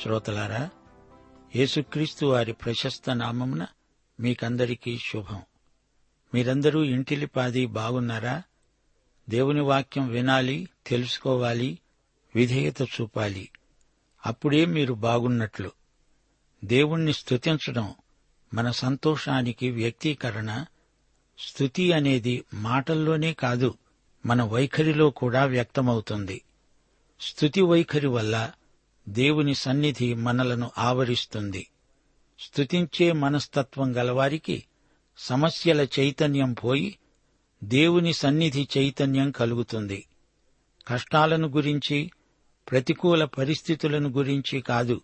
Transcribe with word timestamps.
శ్రోతలారా 0.00 0.70
యేసుక్రీస్తు 1.56 2.26
వారి 2.26 2.52
ప్రశస్త 2.52 3.10
నామమున 3.10 3.66
మీకందరికీ 4.20 4.98
శుభం. 4.98 5.42
మీరందరూ 6.34 6.82
ఇంటిలిపాది 6.82 7.66
బాగున్నారా? 7.66 8.42
దేవుని 9.30 9.60
వాక్యం 9.60 10.08
వినాలి 10.08 10.68
తెలుసుకోవాలి 10.86 11.78
విధేయత 12.34 12.82
చూపాలి. 12.82 13.50
అప్పుడే 14.26 14.64
మీరు 14.64 14.94
బాగున్నట్లు. 14.94 15.72
దేవుణ్ణి 16.64 17.12
స్తుతించడం 17.12 17.94
మన 18.54 18.70
సంతోషానికి 18.70 19.70
వ్యక్తీకరణ. 19.70 20.64
స్తుతి 21.38 21.92
అనేది 21.92 22.44
మాటల్లోనే 22.54 23.32
కాదు 23.32 23.74
మన 24.26 24.42
వైఖరిలో 24.42 25.10
కూడా 25.10 25.44
వ్యక్తమవుతుంది. 25.44 26.42
స్తుతి 27.20 27.62
వైఖరి 27.62 28.06
వల్ల 28.06 28.52
దేవుని 29.08 29.54
సన్నిధి 29.54 30.14
మనలను 30.14 30.70
ఆవరిస్తుంది. 30.78 31.70
స్తుతించే 32.40 33.12
మనస్తత్వం 33.12 33.96
గలవారికి 33.96 34.64
సమస్యల 35.18 35.86
చైతన్యం 36.00 36.52
పోయి 36.52 36.98
దేవుని 37.64 38.12
సన్నిధి 38.12 38.68
చైతన్యం 38.78 39.30
కలుగుతుంది. 39.30 40.06
కష్టాలను 40.88 41.48
గురించి 41.48 42.10
ప్రతికూల 42.70 43.24
పరిస్థితులను 43.24 44.08
గురించి 44.08 44.60
కాదు. 44.60 45.00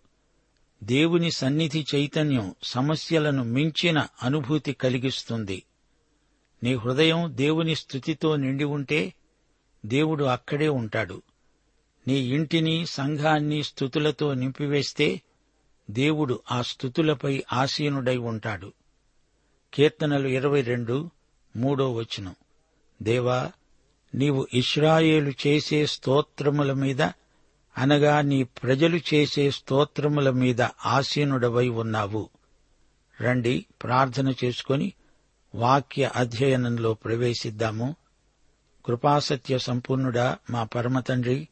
దేవుని 0.83 1.31
సన్నిధి 1.31 1.85
చైతన్యం 1.95 2.55
సమస్యలను 2.63 3.43
మించిన 3.43 4.07
అనుభూతి 4.23 4.73
కలిగిస్తుంది. 4.73 5.63
నీ 6.63 6.75
హృదయం 6.75 7.31
దేవుని 7.35 7.75
స్థుతితో 7.75 8.35
నిండి 8.35 8.63
ఉంటే 8.63 9.13
దేవుడు 9.85 10.23
అక్కడే 10.23 10.67
ఉంటాడు. 10.67 11.21
నీ 12.07 12.15
ఇంటిని 12.15 12.85
సంఘాన్ని 12.85 13.63
స్థుతులతో 13.63 14.33
నింపివేస్తే 14.33 15.21
దేవుడు 15.89 16.39
ఆ 16.51 16.61
స్థుతులపై 16.61 17.43
ఆసీనుడై 17.53 18.17
ఉంటాడు. 18.17 18.73
కీర్తనలు 19.73 20.27
ఇరవై 20.27 20.61
రెండు 20.61 21.09
మూడో 21.55 21.93
వచనం. 21.93 22.35
దేవా 23.01 23.51
నీవు 24.15 24.47
ఇస్రాయేలు 24.53 25.29
చేసే 25.47 25.85
స్తోత్రముల 25.85 26.73
మీద 26.73 27.01
అనగా 27.77 28.21
నీ 28.21 28.43
ప్రజలు 28.43 28.99
చేసే 29.13 29.51
స్తోత్రముల 29.51 30.29
మీద 30.29 30.61
ఆసీనుడవై 30.85 31.69
ఉన్నావు. 31.69 32.29
రండి 33.21 33.65
ప్రార్థన 33.83 34.33
చేసుకొని 34.43 34.93
వాక్య 35.55 36.11
అధ్యయనంలో 36.15 36.93
ప్రవేశిద్దాము. 36.93 37.95
కృపాసత్య 38.85 39.57
సంపూర్ణుడా 39.57 40.37
మా 40.49 40.63
పరమతండ్రి 40.63 41.47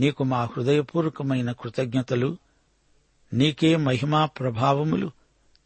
నీకు 0.00 0.24
మా 0.24 0.44
హృదయపూర్వకమైన 0.44 1.52
కృతజ్ఞతలు 1.52 2.36
నీకే 3.32 3.76
మహిమా 3.76 4.26
ప్రభావములు 4.26 5.10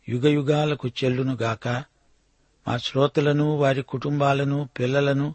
యుగయుగాలకు 0.08 0.88
చెల్లునుగాక 0.88 1.68
మా 2.68 2.76
శ్రోతలను 2.76 3.56
వారి 3.56 3.82
కుటుంబాలను 3.82 4.68
పిల్లలను 4.78 5.34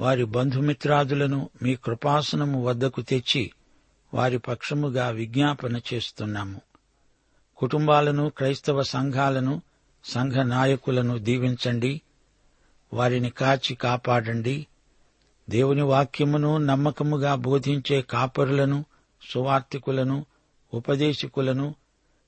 వారి 0.00 0.24
బంధుమిత్రాదులను 0.24 1.50
మీ 1.62 1.76
కృపాసనము 1.76 2.64
వద్దకు 2.64 3.00
తెచ్చి 3.00 3.52
వారి 4.14 4.38
పక్షముగా 4.38 5.08
విజ్ఞాపన 5.08 5.80
చేస్తున్నాము. 5.94 6.60
కుటుంబాలను 7.56 8.28
క్రైస్తవ 8.28 8.82
సంఘాలను 8.82 9.62
సంఘ 10.04 10.32
నాయకులను 10.32 11.18
దీవించండి. 11.18 12.00
వారిని 12.92 13.30
కాచి 13.30 13.74
కాపాడండి. 13.74 14.66
దేవుని 15.50 15.82
వాక్యమును 15.82 16.58
నమ్మకముగా 16.58 17.34
బోధించే 17.34 18.02
కాపరులను 18.02 18.84
సువార్థికులను 19.30 20.26
ఉపదేశకులను 20.74 21.74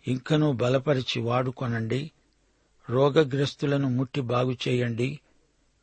ఇంకనూ 0.08 0.52
బలపరిచి 0.52 1.22
వాడుకొనండి. 1.22 2.10
రోగగ్రస్తులను 2.90 3.90
ముట్టి 3.90 4.20
బాగు 4.20 4.56
చేయండి. 4.68 5.20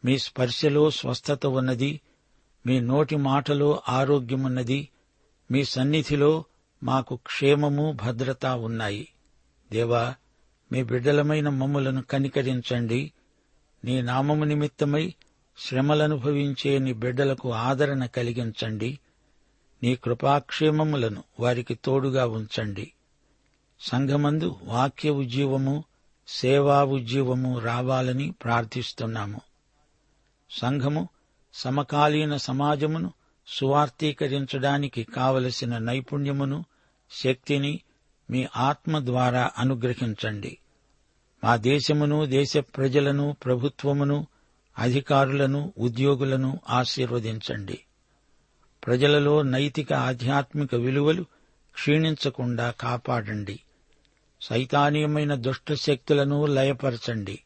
మీ 0.06 0.18
స్పర్శలో 0.18 0.90
స్వస్థత 0.90 1.46
ఉన్నది. 1.46 2.02
మీ 2.66 2.80
నోటి 2.80 3.16
మాటలో 3.16 3.82
ఆరోగ్యమున్నది. 3.90 4.90
మీ 5.52 5.64
సన్నిధిలో 5.64 6.44
మాకు 6.84 7.16
క్షేమము 7.16 7.98
భద్రత 8.04 8.46
ఉన్నాయి. 8.46 9.08
దేవా 9.72 10.16
మీ 10.72 10.84
బిడ్డలమైన 10.84 11.50
మమ్ములను 11.50 12.02
కనికరించండి. 12.02 13.12
నీ 13.86 14.02
నామము 14.02 14.44
నిమిత్తమై 14.44 15.14
శ్రమలనుభవించే 15.58 16.80
నీ 16.80 16.94
బిడ్డలకు 16.94 17.54
ఆదరణ 17.54 18.06
కలిగించండి. 18.06 19.00
నీ 19.84 19.96
కృపాక్షేమములను 19.96 21.24
వారికి 21.40 21.76
తోడుగా 21.76 22.28
ఉంచండి. 22.28 22.94
సంఘమందు 23.80 24.60
వాక్య 24.64 25.10
ఉజ్జీవము 25.10 25.84
సేవా 26.28 26.84
ఉజ్జీవము 26.84 27.60
రావాలని 27.60 28.32
ప్రార్థిస్తున్నాము. 28.32 29.42
సంఘము 30.50 31.10
సమకాలీన 31.54 32.38
సమాజమును 32.38 33.14
సువార్తీకరించడానికి 33.48 35.04
కావలసిన 35.04 35.78
నైపుణ్యమును 35.78 36.66
శక్తిని 37.12 37.82
మీ 38.30 38.48
ఆత్మ 38.56 39.00
ద్వారా 39.00 39.52
అనుగ్రహించండి. 39.58 40.58
మా 41.44 41.56
దేశమును 41.56 42.26
దేశ 42.26 42.58
ప్రజలను 42.58 43.38
ప్రభుత్వమును 43.46 44.28
అధికారులను 44.78 45.74
ఉద్యోగులను 45.78 46.60
ఆశీర్వదించండి. 46.70 47.80
ప్రజలలో 48.86 49.42
నైతిక 49.42 49.94
ఆధ్యాత్మిక 49.94 50.76
విలువలు 50.76 51.26
క్షీణించకుండా 51.74 52.72
కాపాడండి. 52.72 53.60
సైతానీయమైన 54.42 55.36
దుష్ట 55.36 55.74
శక్తులను 55.74 56.46
లయపరచండి. 56.46 57.40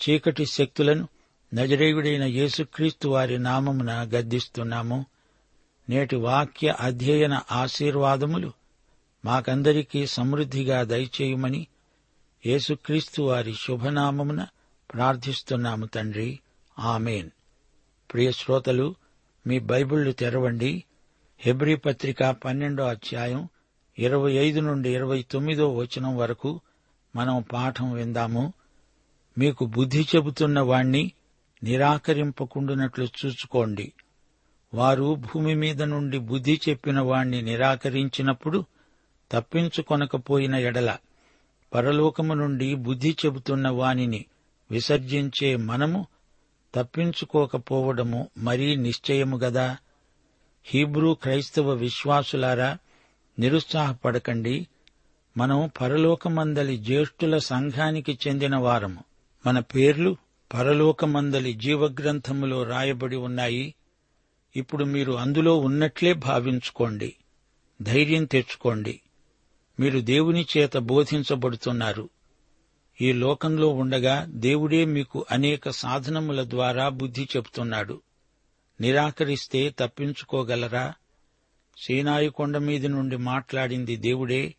చీకటి 0.00 0.46
శక్తులను 0.46 1.08
నజరేయుడైన 1.54 2.22
యేసుక్రీస్తు 2.22 3.08
వారి 3.08 3.38
నామమున 3.38 3.92
గద్దిస్తున్నాము. 3.92 5.06
నేటి 5.90 6.16
వాక్య 6.16 6.74
అధ్యయన 6.80 7.40
ఆశీర్వాదములు 7.52 8.52
మాకందరికీ 9.24 10.06
సమృద్ధిగా 10.06 10.82
దయచేయమని 10.82 11.66
యేసుక్రీస్తు 12.46 13.22
వారి 13.22 13.54
శుభనామమున 13.54 14.46
ప్రార్థిస్తున్నాము 14.94 15.86
తండ్రి. 15.86 16.38
ఆమెన్. 16.78 17.30
ప్రియ 18.12 18.32
శ్రోతలు 18.32 18.94
మీ 19.46 19.58
బైబిళ్ళు 19.58 20.12
తెరవండి. 20.12 20.84
హెబ్రీ 21.38 21.74
పత్రిక 21.74 22.24
పన్నెండో 22.30 22.84
అధ్యాయం 22.84 23.48
ఇరవై 23.98 24.32
ఐదు 24.32 24.60
నుండి 24.60 24.94
ఇరవై 24.94 25.22
తొమ్మిదో 25.22 25.74
వచనం 25.74 26.16
వరకు 26.16 26.60
మనం 27.16 27.44
పాఠం 27.52 27.92
విందాము. 27.92 28.52
మీకు 29.38 29.66
బుద్ధి 29.66 30.06
చెబుతున్న 30.16 30.60
వాణ్ణి 30.60 31.12
నిరాకరింపకుండునట్లు 31.64 33.08
చూసుకోండి 33.26 33.92
వారు 34.74 35.14
భూమి 35.14 35.54
మీద 35.54 35.82
నుండి 35.82 36.18
బుద్ధి 36.18 36.60
చెప్పిన 36.68 37.00
వాణ్ణి 37.00 37.42
నిరాకరించినప్పుడు 37.42 38.64
తప్పించుకొనకపోయిన 39.32 40.54
ఎడల 40.54 40.96
పరలోకము 41.74 42.34
నుండి 42.34 42.74
బుద్ధి 42.74 43.16
చెబుతున్న 43.26 43.68
వానిని 43.68 44.26
విసర్జించే 44.70 45.56
మనము 45.56 46.06
తప్పించుకోకపోవడము 46.74 48.28
మరీ 48.38 48.76
నిశ్చయము 48.76 49.36
గదా? 49.36 49.76
హీబ్రూ 50.64 51.14
క్రైస్తవ 51.14 51.70
విశ్వాసులారా 51.70 52.78
నిరుత్సాహపడకండి. 53.38 54.66
మనం 55.36 55.70
పరలోకమందలి 55.80 56.76
జ్యేష్ఠుల 56.76 57.38
సంఘానికి 57.38 58.18
చెందిన 58.28 58.56
వారము. 58.56 59.04
మన 59.46 59.58
పేర్లు 59.58 60.16
పరలోకమందలి 60.54 61.52
జీవగ్రంథములో 61.52 62.62
రాయబడి 62.62 63.16
ఉన్నాయి. 63.16 63.74
ఇప్పుడు 64.56 64.84
మీరు 64.84 65.12
అందులో 65.12 65.58
ఉన్నట్లే 65.58 66.12
భావించుకోండి. 66.12 67.14
ధైర్యం 67.82 68.24
తెచ్చుకోండి. 68.24 69.00
మీరు 69.80 70.00
దేవుని 70.00 70.46
చేత 70.56 70.76
బోధించబడుతున్నారు. 70.76 72.08
ఈ 73.00 73.12
లోకంలో 73.12 73.68
ఉండగా 73.68 74.26
దేవుడే 74.28 74.84
మీకు 74.84 75.26
అనేక 75.30 75.70
సాధనముల 75.70 76.44
ద్వారా 76.50 76.88
బుద్ధి 76.88 77.28
చెబుతున్నాడు 77.36 78.02
నిరాకరిస్తే 78.80 79.74
తప్పించుకోగలరా? 79.78 80.94
సీనాయి 81.82 82.28
కొండ 82.28 82.56
మీద 82.56 82.86
నుండి 82.86 83.16
మాట్లాడింది 83.16 83.96
దేవుడే 83.96 84.54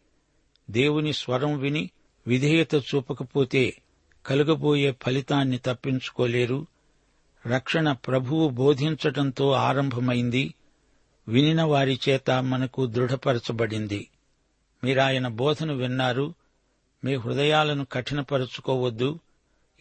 దేవుని 0.72 1.14
స్వరం 1.14 1.60
విని 1.60 1.90
విధేయత 2.28 2.76
చూపకపోతే 2.76 3.82
కలుగబోయే 4.26 4.96
ఫలితాన్ని 5.02 5.58
తప్పించుకోలేరు. 5.58 6.68
రక్షణ 7.48 7.92
ప్రభువు 7.92 8.50
బోధించటంతో 8.50 9.52
ఆరంభమైంది. 9.52 10.54
వినిన 11.28 11.62
వారి 11.62 12.00
చేత 12.10 12.32
మనకు 12.32 12.86
దృఢపరచబడింది. 12.86 14.08
మీరాయన 14.84 15.28
బోధను 15.28 15.76
విన్నారు. 15.76 16.34
మీ 17.04 17.16
హృదయాలను 17.16 17.86
కఠినపరుచుకోవద్దు. 17.86 19.20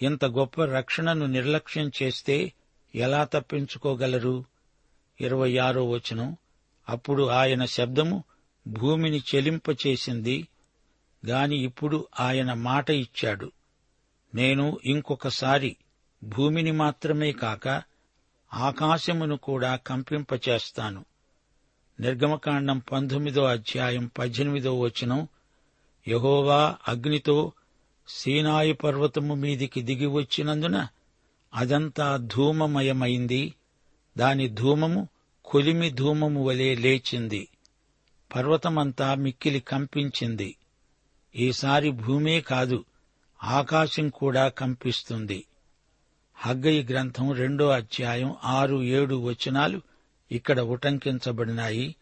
ఇంత 0.03 0.25
గొప్ప 0.25 0.65
రక్షణను 0.65 1.27
నిర్లక్ష్యం 1.27 1.91
చేస్తే 2.03 2.53
ఎలా 2.95 3.25
తప్పించుకోగలరు? 3.25 4.45
ఇరవై 5.21 5.57
ఆరో 5.57 5.89
వచనం. 5.89 6.37
అప్పుడు 6.89 7.29
ఆయన 7.29 7.65
శబ్దము 7.65 8.25
భూమిని 8.67 9.23
చెలింపచేసింది. 9.35 10.49
గాని 11.27 11.57
ఇప్పుడు 11.57 12.09
ఆయన 12.21 12.53
మాట 12.53 12.91
ఇచ్చాడు. 12.91 13.53
నేను 14.35 14.79
ఇంకొకసారి 14.85 15.77
భూమిని 16.25 16.73
మాత్రమే 16.73 17.33
కాక 17.33 17.83
ఆకాశమును 18.55 19.37
కూడా 19.37 19.77
కంపింపచేస్తాను. 19.77 21.05
నిర్గమకాండం 22.01 22.79
పంతొమ్మిదో 22.79 23.45
అధ్యాయం 23.45 24.11
పద్దెనిమిదో 24.19 24.81
వచనం. 24.81 25.29
యహోవా 26.11 26.77
అగ్నితో 26.89 27.53
సీనాయి 28.09 28.73
పర్వతము 28.73 29.35
మీదికి 29.35 29.83
దిగి 29.83 30.07
వచ్చినందున 30.07 30.89
అదంతా 31.55 32.17
ధూమమయమైంది. 32.17 33.55
దాని 34.19 34.49
ధూమము 34.49 35.09
కొలిమి 35.45 35.91
ధూమము 35.91 36.45
వలె 36.45 36.75
లేచింది. 36.75 37.49
పర్వతమంతా 38.35 39.15
మిక్కిలి 39.15 39.61
కంపించింది. 39.61 40.57
ఈసారి 41.37 41.91
భూమే 41.91 42.41
కాదు 42.41 42.85
ఆకాశం 43.45 44.09
కూడా 44.09 44.49
కంపిస్తుంది. 44.49 45.45
హగ్గయి 46.35 46.87
గ్రంథం 46.91 47.33
రెండో 47.33 47.69
అధ్యాయం 47.69 48.35
ఆరు 48.45 48.83
ఏడు 48.83 49.15
వచనాలు 49.15 49.81
ఇక్కడ 50.33 50.61
ఉటంకించబడినాయి. 50.61 51.95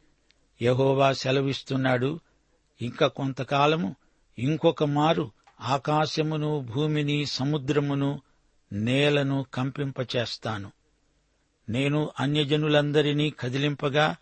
యహోవా 0.63 1.13
సెలవిస్తున్నాడు 1.13 2.21
ఇంకా 2.81 3.07
కొంతకాలము 3.07 3.97
ఇంకొక 4.39 4.85
మారు 4.85 5.31
ఆకాశమును 5.61 6.61
భూమిని 6.61 7.27
సముద్రమును 7.27 8.23
నేలను 8.73 9.47
కంపింపచేస్తాను. 9.55 10.73
నేను 11.69 12.11
అన్యజనులందరినీ 12.21 13.31
కదిలింపగా 13.31 14.17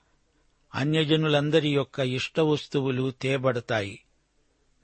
అన్యజనులందరి 0.75 1.69
యొక్క 1.69 2.00
ఇష్ట 2.00 2.41
వస్తువులు 2.41 3.11
తేబడతాయి. 3.11 4.05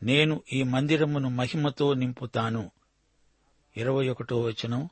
నేను 0.02 0.42
ఈ 0.52 0.62
మందిరమును 0.62 1.30
మహిమతో 1.30 1.94
నింపుతాను. 1.94 2.70
ఇరవై 3.76 4.08
ఒకటో 4.08 4.40
వచనం 4.40 4.88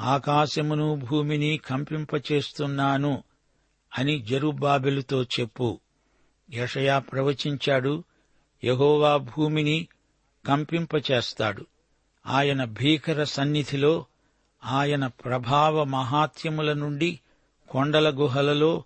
ఆకాశమును 0.00 0.94
భూమిని 0.94 1.58
కంపింపచేస్తున్నాను 1.58 3.24
అని 3.98 4.22
జరుబాబెలుతో 4.22 5.22
చెప్పు. 5.22 5.80
యషయా 6.50 6.98
ప్రవచించాడు 6.98 8.04
యహోవా 8.66 9.16
భూమిని 9.16 9.88
కంపింపచేస్తాడు. 10.46 11.66
ఆయన 12.26 12.64
భీకర 12.64 13.24
సన్నిధిలో 13.24 14.06
ఆయన 14.64 15.06
ప్రభావ 15.06 15.84
మహాత్యముల 15.84 16.72
నుండి 16.72 17.20
కొండల 17.68 18.10
గుహలలో 18.10 18.84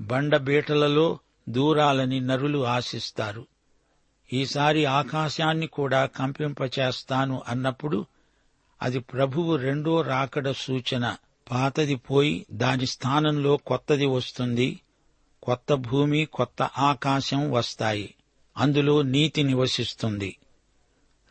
బండబీటలలో 0.00 1.18
దూరాలని 1.48 2.20
నరులు 2.20 2.66
ఆశిస్తారు. 2.66 3.46
ఈసారి 4.32 4.84
ఆకాశాన్ని 4.84 5.66
కూడా 5.66 6.06
కంపింపచేస్తాను 6.06 7.42
అన్నప్పుడు 7.48 8.06
అది 8.82 8.98
ప్రభువు 8.98 9.56
రెండో 9.56 10.00
రాకడ 10.00 10.50
సూచన. 10.50 11.16
పాతది 11.50 11.94
పోయి 11.94 12.46
దాని 12.52 12.86
స్థానంలో 12.86 13.56
కొత్తది 13.56 14.06
వస్తుంది. 14.06 14.80
కొత్త 15.42 15.74
భూమి 15.74 16.24
కొత్త 16.24 16.62
ఆకాశం 16.62 17.50
వస్తాయి. 17.50 18.14
అందులో 18.58 19.02
నీతి 19.02 19.42
నివసిస్తుంది. 19.42 20.36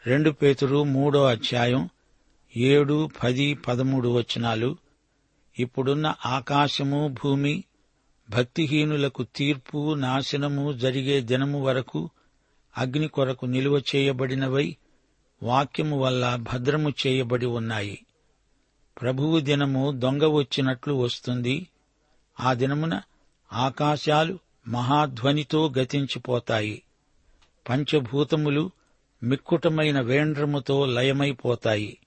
రెండు 0.06 0.30
పేతురు 0.30 0.84
మూడో 0.84 1.26
అధ్యాయం 1.26 1.90
ఏడు 2.58 3.10
పది 3.24 3.54
పదమూడు 3.54 4.10
వచనాలు. 4.10 4.78
ఇప్పుడున్న 5.60 6.14
ఆకాశము 6.26 7.16
భూమి 7.24 7.64
భక్తిహీనులకు 8.30 9.24
తీర్పు 9.24 9.94
నాశనము 9.94 10.74
జరిగే 10.74 11.22
దినము 11.22 11.64
వరకు 11.64 12.10
అగ్ని 12.78 13.08
కొరకు 13.08 13.46
నిలువ 13.46 13.82
చేయబడినవై 13.96 14.78
వాక్యము 15.44 16.00
వల్ల 16.00 16.36
భద్రము 16.36 16.94
చేయబడి 17.08 17.46
ఉన్నాయి. 17.46 18.06
ప్రభువు 19.02 19.40
దినము 19.40 19.92
దొంగ 19.92 20.26
వచ్చినట్లు 20.26 20.94
వస్తుంది. 20.94 21.68
ఆ 22.40 22.54
దినమున 22.54 23.02
ఆకాశాలు 23.54 24.40
మహాధ్వనితో 24.68 25.74
గతించిపోతాయి. 25.78 26.84
పంచభూతములు 27.70 28.72
మిక్కుటమైన 29.24 30.02
వేండ్రముతో 30.02 30.86
లయమైపోతాయి 30.86 31.98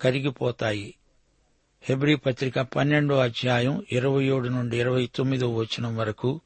కరిగిపోతాయి. 0.00 0.94
హెబ్రి 1.82 2.16
పత్రిక 2.16 2.60
పన్నెండో 2.60 3.18
అధ్యాయం 3.18 3.86
ఇరవై 3.92 4.24
ఏడు 4.24 4.48
నుండి 4.48 4.80
ఇరవై 4.80 5.08
తొమ్మిదో 5.14 5.54
వచనం 5.54 5.96
వరకు 5.96 6.40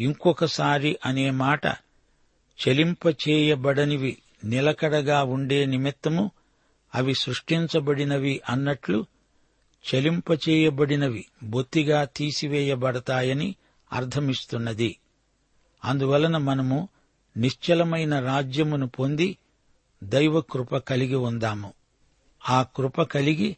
ఇంకొకసారి 0.00 0.98
అనే 1.06 1.30
మాట 1.30 1.66
చెలింపచేయబడనివి 2.68 4.16
నిలకడగా 4.44 5.22
ఉండే 5.22 5.66
నిమిత్తము 5.66 6.30
అవి 6.94 7.14
సృష్టించబడినవి 7.14 8.40
అన్నట్లు 8.48 9.06
చెలింపచేయబడినవి 9.94 11.26
బొత్తిగా 11.42 12.04
తీసివేయబడతాయని 12.04 13.54
అర్థమిస్తున్నది. 13.92 14.96
అందువలన 15.84 16.36
మనము 16.36 16.88
నిశ్చలమైన 17.36 18.20
రాజ్యమును 18.20 18.88
పొంది 18.88 19.38
దైవకృప 20.04 20.76
కలిగి 20.76 21.14
ఉందాము. 21.14 21.72
ఆ 22.48 22.62
కృప 22.62 23.02
కలిగి 23.02 23.56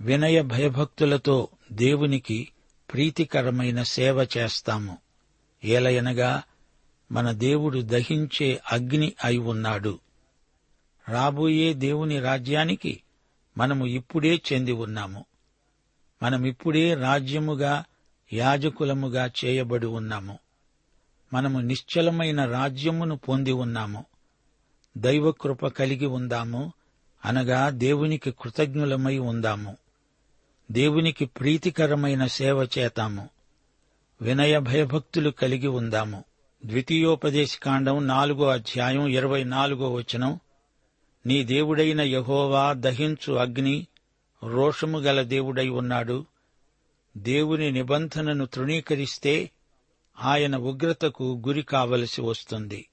వినయ 0.00 0.42
భయభక్తులతో 0.42 1.48
దేవునికి 1.72 2.48
ప్రీతికరమైన 2.92 3.82
సేవ 3.82 4.26
చేస్తాము. 4.36 4.98
ఏలయనగా 5.64 6.42
మన 7.12 7.32
దేవుడు 7.32 7.80
దహించే 7.80 8.60
అగ్ని 8.72 9.12
అయి 9.24 9.38
ఉన్నాడు. 9.38 9.98
రాబోయే 11.08 11.74
దేవుని 11.74 12.20
రాజ్యానికి 12.20 13.02
మనము 13.58 13.86
ఇప్పుడే 13.86 14.42
చెంది 14.52 14.72
ఉన్నాము. 14.72 15.24
మనమిప్పుడే 16.22 16.94
రాజ్యముగా 16.94 17.84
యాజకులముగా 18.32 19.30
చేయబడి 19.44 19.86
ఉన్నాము. 19.86 20.38
మనము 21.32 21.58
నిశ్చలమైన 21.58 22.44
రాజ్యమును 22.44 23.16
పొంది 23.16 23.52
ఉన్నాము. 23.52 24.04
దైవకృప 24.98 25.66
కలిగి 25.66 26.06
ఉందాము. 26.06 26.72
అనగా 27.24 27.70
దేవునికి 27.70 28.30
కృతజ్ఞులమై 28.30 29.18
ఉందాము. 29.18 29.76
దేవునికి 30.72 31.24
ప్రీతికరమైన 31.24 32.26
సేవ 32.26 32.68
చేతాము. 32.78 33.28
వినయ 34.22 34.58
భయభక్తులు 34.58 35.30
కలిగి 35.30 35.66
ఉందాము. 35.66 36.24
ద్వితీయోపదేశకాండం 36.66 38.06
నాలుగో 38.06 38.48
అధ్యాయం 38.48 39.06
ఇరవై 39.06 39.44
నాలుగో 39.44 39.92
వచనం. 39.92 40.40
నీ 41.26 41.44
దేవుడైన 41.44 42.00
యహోవా 42.00 42.72
దహించు 42.72 43.34
అగ్ని 43.34 43.86
రోషము 44.44 44.98
గల 44.98 45.22
దేవుడై 45.22 45.68
ఉన్నాడు. 45.68 46.26
దేవుని 47.16 47.72
నిబంధనను 47.72 48.46
తృణీకరిస్తే 48.46 49.50
ఆయన 50.22 50.56
ఉగ్రతకు 50.56 51.42
గురి 51.46 51.62
కావలసి 51.62 52.20
వస్తుంది. 52.20 52.88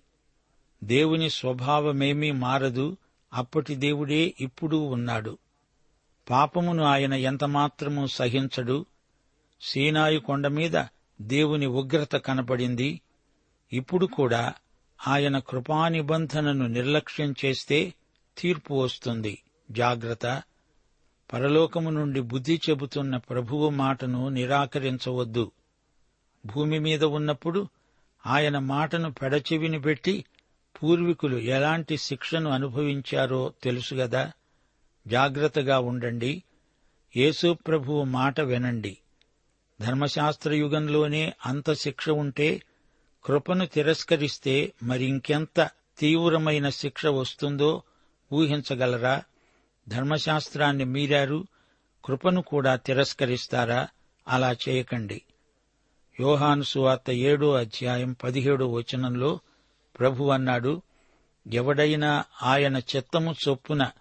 దేవుని 0.83 1.29
స్వభావమేమీ 1.29 2.31
మారదు. 2.31 2.97
అప్పటి 3.33 3.75
దేవుడే 3.75 4.33
ఇప్పుడు 4.41 4.77
ఉన్నాడు. 4.77 5.37
పాపమును 6.29 6.83
ఆయన 6.83 7.13
ఎంతమాత్రము 7.13 8.05
సహించడు. 8.05 8.85
సీనాయి 9.61 10.19
కొండ 10.19 10.47
మీద 10.47 10.83
దేవుని 11.21 11.65
ఉగ్రత 11.65 12.15
కనపడింది. 12.15 13.01
ఇప్పుడు 13.73 14.05
కూడా 14.05 14.53
ఆయన 15.07 15.39
కృపానిబంధనను 15.39 16.67
నిర్లక్ష్యం 16.67 17.35
చేస్తే 17.45 17.93
తీర్పు 18.37 18.73
వస్తుంది. 18.73 19.43
జాగ్రత్త. 19.71 20.43
పరలోకము 21.33 21.89
నుండి 21.89 22.21
బుద్ధి 22.21 22.59
చెబుతున్న 22.69 23.17
ప్రభువు 23.17 23.69
మాటను 23.69 24.29
నిరాకరించవద్దు. 24.29 25.51
భూమి 26.45 26.79
మీద 26.79 27.03
ఉన్నప్పుడు 27.03 27.67
ఆయన 28.27 28.59
మాటను 28.59 29.13
పెడచెవిని 29.13 29.81
పెట్టి 29.81 30.25
పూర్వీకులు 30.83 31.37
ఎలాంటి 31.37 31.97
శిక్షను 31.97 32.49
అనుభవించారో 32.49 33.53
తెలుసుగదా 33.63 34.31
జాగ్రత్తగా 35.07 35.79
ఉండండి. 35.79 36.43
యేసుప్రభువు 37.17 38.03
మాట 38.03 38.41
వినండి. 38.41 38.97
ధర్మశాస్త్ర 39.81 40.53
యుగంలోనే 40.53 41.33
అంత 41.45 41.73
శిక్ష 41.73 42.09
ఉంటే 42.09 42.61
కృపను 43.25 43.65
తిరస్కరిస్తే 43.65 44.73
మరింకెంత 44.83 45.69
తీవ్రమైన 45.99 46.69
శిక్ష 46.69 47.05
వస్తుందో 47.05 47.83
ఊహించగలరా? 48.33 49.23
ధర్మశాస్త్రాన్ని 49.89 50.85
మీరారు 50.85 51.45
కృపను 52.05 52.41
కూడా 52.41 52.75
తిరస్కరిస్తారా? 52.75 53.87
అలా 54.27 54.55
చేయకండి. 54.69 55.21
యోహాను 56.19 56.63
సువార్త 56.63 57.11
ఏడో 57.11 57.53
అధ్యాయం 57.53 58.15
పదిహేడో 58.23 58.67
వచనంలో 58.67 59.39
ప్రభు 59.99 60.23
అన్నాడు 60.23 60.81
ఎవడైనా 61.53 62.23
ఆయన 62.43 62.77
చిత్తము 62.77 63.35
చొప్పున 63.49 63.91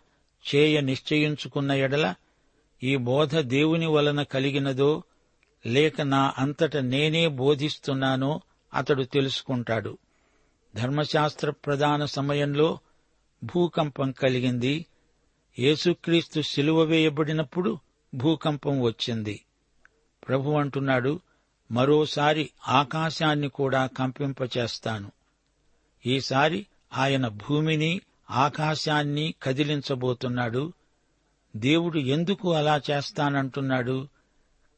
చేయ 0.55 0.81
నిశ్చయించుకున్న 0.81 1.73
ఎడల 1.73 2.15
ఈ 2.83 2.97
బోధ 2.97 3.37
దేవుని 3.37 3.87
వలన 3.87 4.23
కలిగినదో 4.23 5.03
లేక 5.67 6.01
నా 6.01 6.35
అంతట 6.39 6.77
నేనే 6.77 7.27
బోధిస్తున్నానో 7.27 8.41
అతడు 8.75 9.03
తెలుసుకుంటాడు. 9.03 9.99
ధర్మశాస్త్ర 10.75 11.51
ప్రధాన 11.51 12.05
సమయంలో 12.05 12.79
భూకంపం 13.45 14.13
కలిగింది. 14.13 14.87
యేసుక్రీస్తు 15.59 16.41
సిలువ 16.41 16.83
వేయబడినప్పుడు 16.83 17.79
భూకంపం 18.15 18.81
వచ్చింది. 18.81 19.41
ప్రభు 20.29 20.51
అంటున్నాడు 20.51 21.21
మరోసారి 21.71 22.51
ఆకాశాన్ని 22.69 23.49
కూడా 23.49 23.87
కంపింపచేస్తాను. 23.87 25.13
ఈసారి 26.07 26.67
ఆయన 26.97 27.29
భూమిని 27.29 28.01
ఆకాశాన్ని 28.31 29.35
కదిలించబోతున్నాడు. 29.43 30.73
దేవుడు 31.57 31.99
ఎందుకు 31.99 32.55
అలా 32.55 32.81
చేస్తానంటున్నాడు? 32.91 34.09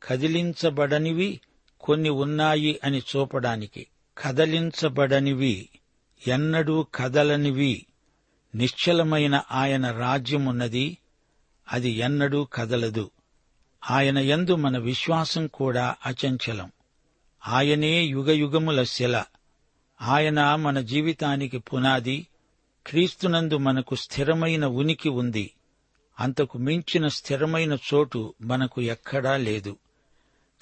కదిలించబడనివి 0.03 1.41
కొన్ని 1.81 2.09
ఉన్నాయి 2.09 2.81
అని 2.85 2.99
చూపడానికి. 2.99 3.87
కదలించబడనివి 4.19 5.69
ఎన్నడూ 6.27 6.87
కదలనివి. 6.95 7.87
నిశ్చలమైన 8.55 9.43
ఆయన 9.53 9.91
రాజ్యమున్నది. 9.91 10.99
అది 11.73 11.91
ఎన్నడూ 11.91 12.45
కదలదు. 12.45 13.11
ఆయన 13.91 14.19
ఎందు 14.19 14.55
మన 14.55 14.79
విశ్వాసం 14.79 15.47
కూడా 15.47 15.95
అచంచలం. 16.07 16.73
ఆయనే 17.49 18.03
యుగయుగముల 18.03 18.83
శిల 18.83 19.25
ఆయన 20.03 20.55
మన 20.55 20.81
జీవితానికి 20.81 21.59
పునాది 21.59 22.27
క్రీస్తునందు 22.87 23.57
మనకు 23.57 23.95
స్థిరమైన 23.95 24.67
ఉనికి 24.67 25.09
ఉంది. 25.09 25.51
అంతకు 26.21 26.59
మించిన 26.59 27.09
స్థిరమైన 27.09 27.73
చోటు 27.73 28.35
మనకు 28.43 28.83
ఎక్కడా 28.83 29.37
లేదు. 29.37 29.77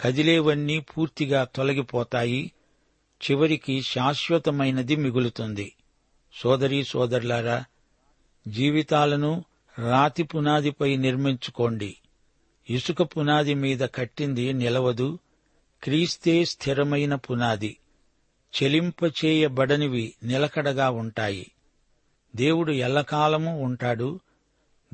కదిలేవన్నీ 0.01 0.81
పూర్తిగా 0.81 1.45
తొలగిపోతాయి. 1.45 2.53
చివరికి 3.31 3.83
శాశ్వతమైనది 3.83 4.97
మిగులుతుంది. 4.97 5.73
సోదరీ 6.35 6.85
సోదరులారా 6.85 7.65
జీవితాలను 8.49 9.45
రాతి 9.79 10.23
పునాదిపై 10.23 10.97
నిర్మించుకోండి. 10.97 11.97
ఇసుక 12.71 13.03
పునాది 13.03 13.55
మీద 13.55 13.81
కట్టింది 13.95 14.53
నిలవదు. 14.53 15.19
క్రీస్తే 15.83 16.45
స్థిరమైన 16.45 17.15
పునాది 17.15 17.79
చెలింపచేయబడనివి 18.62 20.15
నిలకడగా 20.23 20.91
ఉంటాయి. 20.91 21.53
దేవుడు 22.37 22.73
ఎల్లకాలము 22.73 23.62
ఉంటాడు 23.62 24.21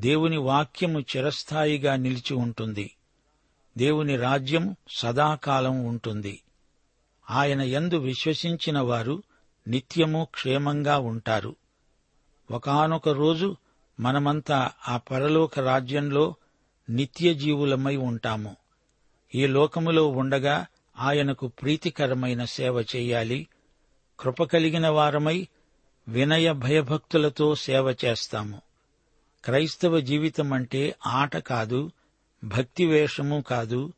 దేవుని 0.00 0.36
వాక్యము 0.36 1.00
చిరస్థాయిగా 1.00 1.96
నిలిచి 1.96 2.34
ఉంటుంది. 2.34 2.96
దేవుని 3.78 4.16
రాజ్యం 4.16 4.76
సదాకాలం 4.90 5.86
ఉంటుంది. 5.86 6.42
ఆయన 7.30 7.62
యందు 7.62 7.96
విశ్వసించిన 7.96 8.78
వారు 8.78 9.22
నిత్యము 9.68 10.28
క్షేమంగా 10.34 10.98
ఉంటారు. 10.98 11.56
ఒకనొక 12.50 13.08
రోజు 13.08 13.56
మనమంతా 14.00 14.70
ఆ 14.88 14.96
పరలోక 14.96 15.58
రాజ్యంలో 15.58 16.34
నిత్య 16.90 17.34
జీవులమై 17.34 17.96
ఉంటాము. 17.96 18.56
ఈ 19.34 19.46
లోకములో 19.46 20.06
ఉండగా 20.06 20.66
ఆయనకు 20.98 21.46
ప్రీతికరమైన 21.46 22.44
సేవ 22.44 22.80
చేయాలి. 22.80 23.48
కృప 24.20 24.44
కలిగిన 24.44 24.88
వారమై 24.88 25.48
వినయ 26.08 26.52
భయభక్తులతో 26.52 27.54
సేవ 27.54 27.96
చేస్తాము. 28.04 28.62
క్రైస్తవ 29.44 30.00
జీవితం 30.00 30.52
అంటే 30.52 30.96
ఆట 31.06 31.36
కాదు 31.36 31.90
భక్తి 32.44 32.86
వేషము 32.86 33.40
కాదు. 33.40 33.92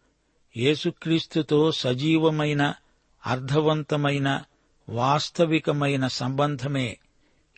యేసుక్రీస్తుతో 0.57 1.73
సజీవమైన 1.73 2.75
అర్థవంతమైన 3.26 4.42
వాస్తవికమైన 4.88 6.07
సంబంధమే. 6.07 6.99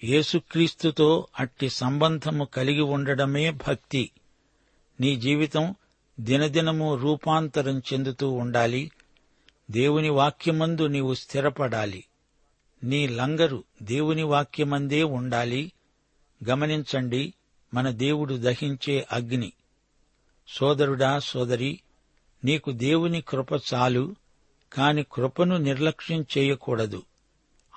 యేసుక్రీస్తుతో 0.04 1.26
అట్టి 1.40 1.68
సంబంధము 1.68 2.44
కలిగి 2.44 2.80
ఉండడమే 2.80 3.50
భక్తి. 3.50 4.10
నీ 5.00 5.16
జీవితం 5.16 5.74
దినదినము 6.20 6.94
రూపాంతరం 6.94 7.78
చెందుతూ 7.78 8.30
ఉండాలి. 8.30 8.90
దేవుని 9.72 10.08
వాక్యమందు 10.10 10.86
నీవు 10.86 11.14
స్థిరపడాలి. 11.14 12.04
నీ 12.84 13.08
లంగరు 13.08 13.64
దేవుని 13.82 14.22
వాక్యమందే 14.22 15.02
ఉండాలి. 15.02 15.72
గమనించండి 16.48 17.34
మన 17.74 17.90
దేవుడు 17.90 18.34
దహించే 18.34 19.06
అగ్ని. 19.12 19.52
సోదరుడా 20.48 21.18
సోదరి 21.18 21.80
నీకు 22.44 22.70
దేవుని 22.70 23.20
కృప 23.20 23.52
చాలు 23.52 24.14
కాని 24.72 25.06
కృపను 25.12 25.56
నిర్లక్ష్యం 25.56 26.26
చేయకూడదు. 26.38 27.02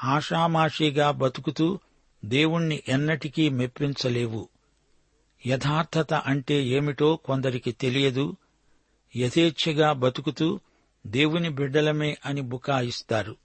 ఆషామాషీగా 0.03 1.11
బతుకుతూ 1.11 1.79
దేవుణ్ణి 2.25 2.83
ఎన్నటికీ 2.87 3.49
మెప్పించలేవు. 3.49 4.49
యథార్థత 5.47 6.13
అంటే 6.13 6.65
ఏమిటో 6.65 7.15
కొందరికి 7.15 7.71
తెలియదు. 7.71 8.35
యథేచ్ఛగా 9.15 9.93
బతుకుతూ 9.93 10.59
దేవుని 11.05 11.49
బిడ్డలమే 11.49 12.17
అని 12.25 12.41
బుకాయిస్తారు 12.41 13.35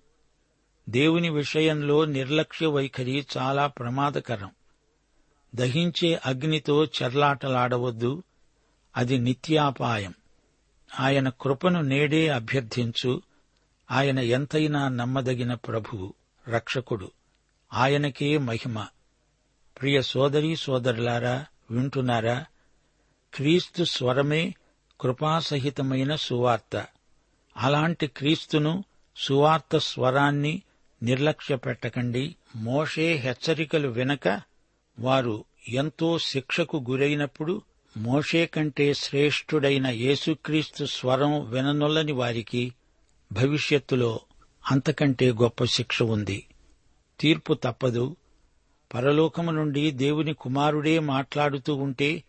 దేవుని 0.89 1.31
విషయంలో 1.31 2.05
నిర్లక్ష్య 2.05 2.67
వైఖరి 2.67 3.27
చాలా 3.37 3.67
ప్రమాదకరం. 3.67 4.51
దహించే 5.55 6.21
అగ్నితో 6.27 6.85
చెర్లాటలాడవద్దు. 6.85 8.23
అది 8.97 9.19
నిత్యాపాయం. 9.19 10.15
ఆయన 11.01 11.29
కృపను 11.29 11.81
నేడే 11.81 12.29
అభ్యర్థించు. 12.29 13.23
ఆయన 13.91 14.19
ఎంతైనా 14.19 14.89
నమ్మదగిన 14.89 15.55
ప్రభువు 15.55 16.15
రక్షకుడు. 16.49 17.11
ఆయనకే 17.73 18.39
మహిమ. 18.39 18.87
ప్రియ 19.81 20.03
సోదరీ 20.03 20.57
సోదరులారా 20.57 21.47
వింటున్నారా? 21.71 22.45
క్రీస్తు 23.35 23.85
స్వరమే 23.85 24.55
కృపాసహితమైన 25.01 26.15
సువార్త. 26.15 26.87
అలాంటి 27.61 28.07
క్రీస్తును 28.07 28.85
సువార్త 29.17 29.79
స్వరాన్ని 29.79 30.63
నిర్లక్ష్య 31.03 31.57
పెట్టకండి 31.57 32.37
మోషే 32.57 33.13
హెచ్చరికలు 33.13 33.89
వినక 33.89 34.41
వారు 34.99 35.45
ఎంతో 35.69 36.19
శిక్షకు 36.19 36.85
గురైనప్పుడు 36.91 37.63
మోషే 37.97 38.47
కంటే 38.47 38.95
శ్రేష్ఠుడైన 38.95 39.87
యేసుక్రీస్తు 39.87 40.85
స్వరం 40.85 41.51
విననొల్లని 41.51 42.13
వారికి 42.13 42.75
భవిష్యత్తులో 43.33 44.21
అంతకంటే 44.71 45.33
గొప్ప 45.33 45.65
శిక్ష 45.65 46.03
ఉంది. 46.03 46.47
తీర్పు 47.21 47.55
తప్పదు. 47.55 48.17
పరలోకము 48.95 49.51
నుండి 49.51 49.91
దేవుని 49.91 50.35
కుమారుడే 50.35 50.99
మాట్లాడుతూ 50.99 51.75
ఉంటే 51.75 52.23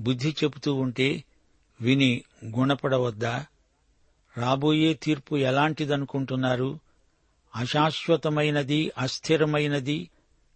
బుద్ధి 0.00 0.30
చెబుతూ 0.44 0.74
ఉంటే 0.74 1.24
విని 1.80 2.22
గుణపడవద్దా? 2.44 3.46
రాబోయే 4.36 4.94
తీర్పు 4.94 5.36
ఎలాంటిదనుకుంటున్నారు? 5.36 6.78
అశాశ్వతమైనది 7.56 8.92
అస్థిరమైనది 8.98 10.10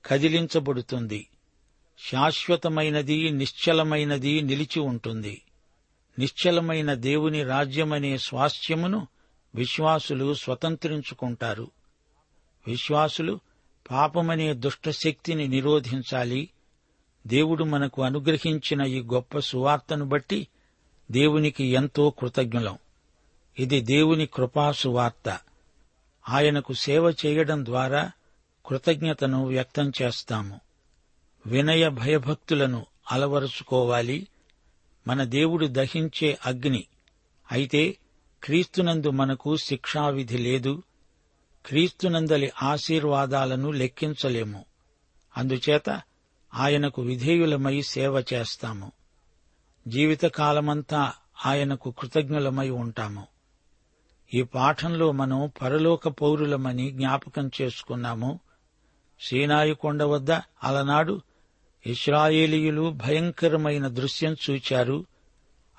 కదిలించబడుతుంది. 0.07 1.29
శాశ్వతమైనది 1.99 3.31
నిశ్చలమైనది 3.31 4.41
నిలిచి 4.41 4.81
ఉంటుంది. 4.81 5.43
నిశ్చలమైన 6.19 6.95
దేవుని 6.95 7.43
రాజ్యమనే 7.43 8.19
స్వాస్థ్యమును 8.19 9.07
విశ్వాసులు 9.55 10.35
స్వతంత్రించుకుంటారు. 10.35 11.71
విశ్వాసులు 12.67 13.41
పాపమనే 13.91 14.55
దుష్టశక్తిని 14.55 15.49
నిరోధించాలి. 15.49 16.51
దేవుడు 17.27 17.65
మనకు 17.65 18.03
అనుగ్రహించిన 18.03 18.81
ఈ 18.81 19.03
గొప్ప 19.03 19.39
సువార్తను 19.39 20.05
బట్టి 20.05 20.49
దేవునికి 21.11 21.65
ఎంతో 21.65 22.11
కృతజ్ఞులం. 22.11 22.79
ఇది 23.59 23.81
దేవుని 23.81 24.27
కృపాసువార్త. 24.27 25.41
ఆయనకు 26.29 26.73
సేవ 26.73 27.15
చేయడం 27.27 27.65
ద్వారా 27.65 28.11
కృతజ్ఞతను 28.67 29.47
వ్యక్తం 29.47 29.93
చేస్తాము. 30.03 30.61
వినయ 31.47 31.88
భయభక్తులను 31.88 32.87
అలవరుచుకోవాలి. 33.12 34.29
మన 35.07 35.25
దేవుడు 35.25 35.67
దహించే 35.67 36.38
అగ్ని. 36.47 36.85
అయితే 37.53 37.97
క్రీస్తునందు 38.43 39.11
మనకు 39.11 39.57
శిక్షావిధి 39.57 40.38
లేదు. 40.38 40.83
క్రీస్తునందలి 41.67 42.53
ఆశీర్వాదాలను 42.62 43.71
లెక్కించలేము. 43.71 44.65
అందుచేత 45.37 46.03
ఆయనకు 46.55 47.03
విధేయులమై 47.03 47.83
సేవ 47.83 48.25
చేస్తాము. 48.33 48.93
జీవితకాలమంతా 49.88 51.12
ఆయనకు 51.47 51.95
కృతజ్ఞులమై 51.99 52.71
ఉంటాము. 52.71 53.27
ఈ 54.35 54.43
పాఠంలో 54.43 55.13
మనం 55.13 55.53
పరలోక 55.63 56.09
పౌరులమని 56.09 56.91
జ్ఞాపకం 56.91 57.51
చేసుకున్నాము. 57.63 58.41
సీనాయి 59.21 59.75
కొండ 59.75 60.03
వద్ద 60.03 60.31
అలనాడు 60.65 61.21
ఇస్రాయేలీయులు 61.87 62.91
భయంకరమైన 62.91 63.89
దృశ్యం 63.89 64.37
చూచారు. 64.51 65.05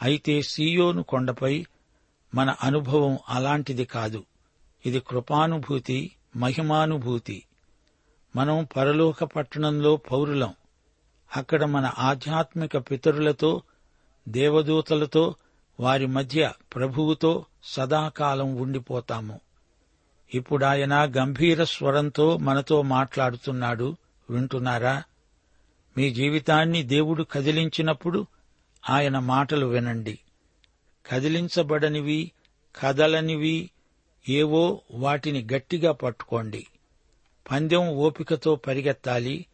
అయితే 0.01 0.41
సీయోను 0.41 1.03
కొండపై 1.03 1.65
మన 2.35 2.55
అనుభవం 2.63 3.19
అలాంటిది 3.29 3.85
కాదు. 3.85 4.23
ఇది 4.85 4.99
కృపానుభూతి 4.99 6.11
మహిమానుభూతి. 6.35 7.43
మనం 8.35 8.67
పరలోక 8.77 9.23
పట్టణంలో 9.23 9.95
పౌరులం. 9.95 10.53
అక్కడ 11.37 11.63
మన 11.63 11.91
ఆధ్యాత్మిక 11.99 12.77
పితరులతో 12.77 13.61
దేవదూతలతో 14.29 15.35
వారి 15.79 16.05
మధ్య 16.05 16.51
ప్రభువుతో 16.75 17.45
సదాకాలం 17.63 18.55
ఉండిపోతాము. 18.55 19.39
ఇప్పుడాయన 20.33 21.13
గంభీర 21.17 21.63
స్వరంతో 21.63 22.37
మనతో 22.37 22.81
మాట్లాడుతున్నాడు. 22.81 23.95
వింటున్నారా? 24.29 25.03
మీ 25.97 26.13
జీవితాన్ని 26.13 26.83
దేవుడు 26.83 27.23
కదిలించినప్పుడు 27.23 28.27
ఆయన 28.89 29.19
మాటలు 29.19 29.65
వినండి. 29.65 30.19
కదిలించబడనివి 31.11 32.31
కదలనివి 32.79 33.69
ఏవో 34.29 34.81
వాటిని 34.91 35.47
గట్టిగా 35.53 35.91
పట్టుకోండి. 35.91 36.67
పందెం 37.51 37.89
ఓపికతో 37.89 38.55
పరిగెత్తాలి. 38.55 39.45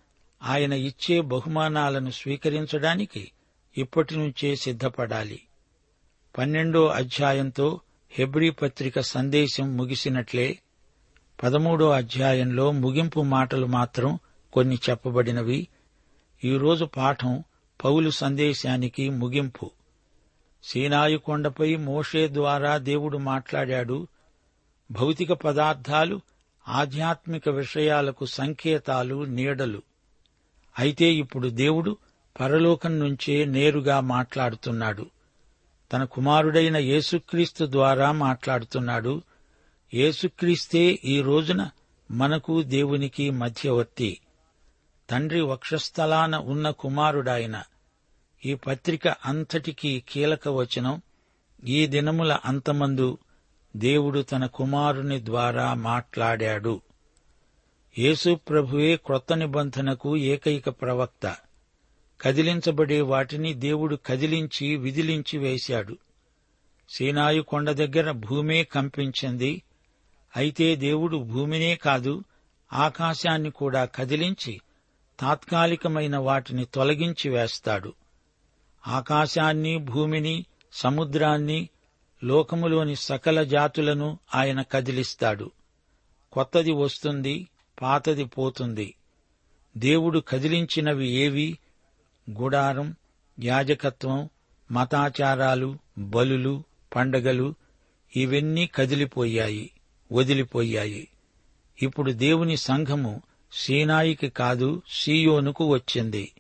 ఆయన 0.44 0.74
ఇచ్చే 0.74 1.22
బహుమానాలను 1.22 2.11
స్వీకరించడానికి 2.11 3.31
ఇప్పటి 3.77 4.18
నుంచే 4.18 4.55
సిద్ధపడాలి. 4.55 5.42
పన్నెండో 6.37 6.87
అధ్యాయంతో 6.87 7.79
హెబ్రీ 8.11 8.50
పత్రిక 8.50 9.00
సందేశం 9.00 9.77
ముగిసినట్లే 9.77 10.59
పదమూడో 11.43 11.89
అధ్యాయంలో 11.89 12.71
ముగింపు 12.71 13.21
మాటలు 13.21 13.65
మాత్రం 13.65 14.19
కొన్ని 14.53 14.79
చెప్పబడినవి. 14.89 15.67
ఈరోజు 16.43 16.85
పాఠం 16.85 17.43
పౌలు 17.83 18.09
సందేశానికి 18.09 19.09
ముగింపు. 19.09 19.71
సీనాయి 20.63 21.17
కొండపై 21.17 21.75
మోషే 21.75 22.27
ద్వారా 22.27 22.77
దేవుడు 22.77 23.17
మాట్లాడాడు. 23.17 24.07
భౌతిక 24.91 25.33
పదార్థాలు 25.33 26.21
ఆధ్యాత్మిక 26.67 27.50
విషయాలకు 27.50 28.25
సంకేతాలు 28.25 29.24
నీడలు. 29.24 29.81
అయితే 30.79 31.05
ఇప్పుడు 31.05 31.48
దేవుడు 31.48 31.98
పరలోకం 32.39 33.00
నుంచే 33.00 33.45
నేరుగా 33.45 34.00
మాట్లాడుతున్నాడు. 34.00 35.15
తన 35.96 36.03
కుమారుడైన 36.03 36.77
యేసుక్రీస్తు 36.77 37.66
ద్వారా 37.72 38.12
మాట్లాడుతున్నాడు 38.12 39.22
యేసుక్రీస్తే 39.94 41.00
ఈ 41.05 41.22
రోజున 41.22 41.70
మనకు 42.12 42.62
దేవునికి 42.62 43.29
మధ్యవర్తి. 43.29 44.20
తండ్రి 45.10 45.42
వక్షస్థలాన 45.42 46.36
ఉన్న 46.36 46.70
కుమారుడాయన. 46.70 47.64
ఈ 48.46 48.53
పత్రిక 48.53 49.08
అంతటికీ 49.08 50.03
కీలక 50.10 50.48
వచనం. 50.48 51.01
ఈ 51.66 51.88
దినముల 51.88 52.38
అంతమందు 52.46 53.18
దేవుడు 53.75 54.20
తన 54.20 54.46
కుమారుని 54.46 55.25
ద్వారా 55.25 55.74
మాట్లాడాడు. 55.74 56.81
యేసు 58.00 58.36
ప్రభువే 58.36 58.96
క్రొత్త 58.96 59.34
నిబంధనకు 59.34 60.18
ఏకైక 60.18 60.70
ప్రవక్త. 60.70 61.36
కదిలించబడే 62.22 63.01
వాటిని 63.01 63.54
దేవుడు 63.54 63.96
కదిలించి 64.06 64.75
విదిలించి 64.75 65.40
వేశాడు. 65.40 65.98
సీనాయి 66.90 67.42
కొండ 67.42 67.72
దగ్గర 67.72 68.12
భూమే 68.12 68.64
కంపించింది. 68.64 69.62
అయితే 70.36 70.75
దేవుడు 70.75 71.18
భూమినే 71.18 71.75
కాదు 71.75 72.24
ఆకాశాన్ని 72.74 73.50
కూడా 73.50 73.86
కదిలించి 73.86 74.62
తాత్కాలికమైన 75.20 76.18
వాటిని 76.18 76.66
తొలగించి 76.66 77.30
వేస్తాడు. 77.30 77.94
ఆకాశాన్ని 78.88 79.78
భూమిని 79.78 80.46
సముద్రాన్ని 80.74 81.70
లోకములోని 82.24 82.96
సకల 82.96 83.44
జాతులను 83.44 84.20
ఆయన 84.36 84.62
కదిలిస్తాడు. 84.62 85.51
కొత్తది 86.32 86.72
వస్తుంది 86.72 87.48
పాతది 87.82 88.24
పోతుంది. 88.24 88.96
దేవుడు 89.78 90.20
కదిలించినవి 90.20 91.10
ఏవి? 91.10 91.58
గుడారం 92.29 92.96
యాజకత్వం 93.44 94.29
మతాచారాలు 94.72 95.77
బలులు 95.98 96.64
పండగలు 96.96 97.55
ఇవన్నీ 98.16 98.68
కదిలిపోయాయి 98.68 99.72
వదిలిపోయాయి. 100.11 101.07
ఇప్పుడు 101.81 102.11
దేవుని 102.11 102.57
సంఘము 102.57 103.22
సీనాయికి 103.51 104.29
కాదు 104.29 104.81
సీయోనుకు 104.90 105.66
వచ్చింది. 105.66 106.31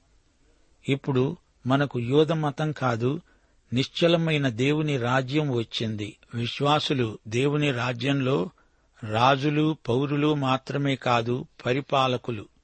ఇప్పుడు 0.89 1.37
మనకు 1.67 1.99
యూధమతం 1.99 2.71
కాదు 2.71 3.21
నిశ్చలమైన 3.73 4.49
దేవుని 4.49 4.97
రాజ్యం 4.97 5.53
వచ్చింది. 5.53 6.17
విశ్వాసులు 6.33 7.19
దేవుని 7.27 7.71
రాజ్యంలో 7.71 8.49
రాజులు 9.03 9.77
పౌరులు 9.89 10.33
మాత్రమే 10.33 10.95
కాదు 10.95 11.45
పరిపాలకులు. 11.65 12.54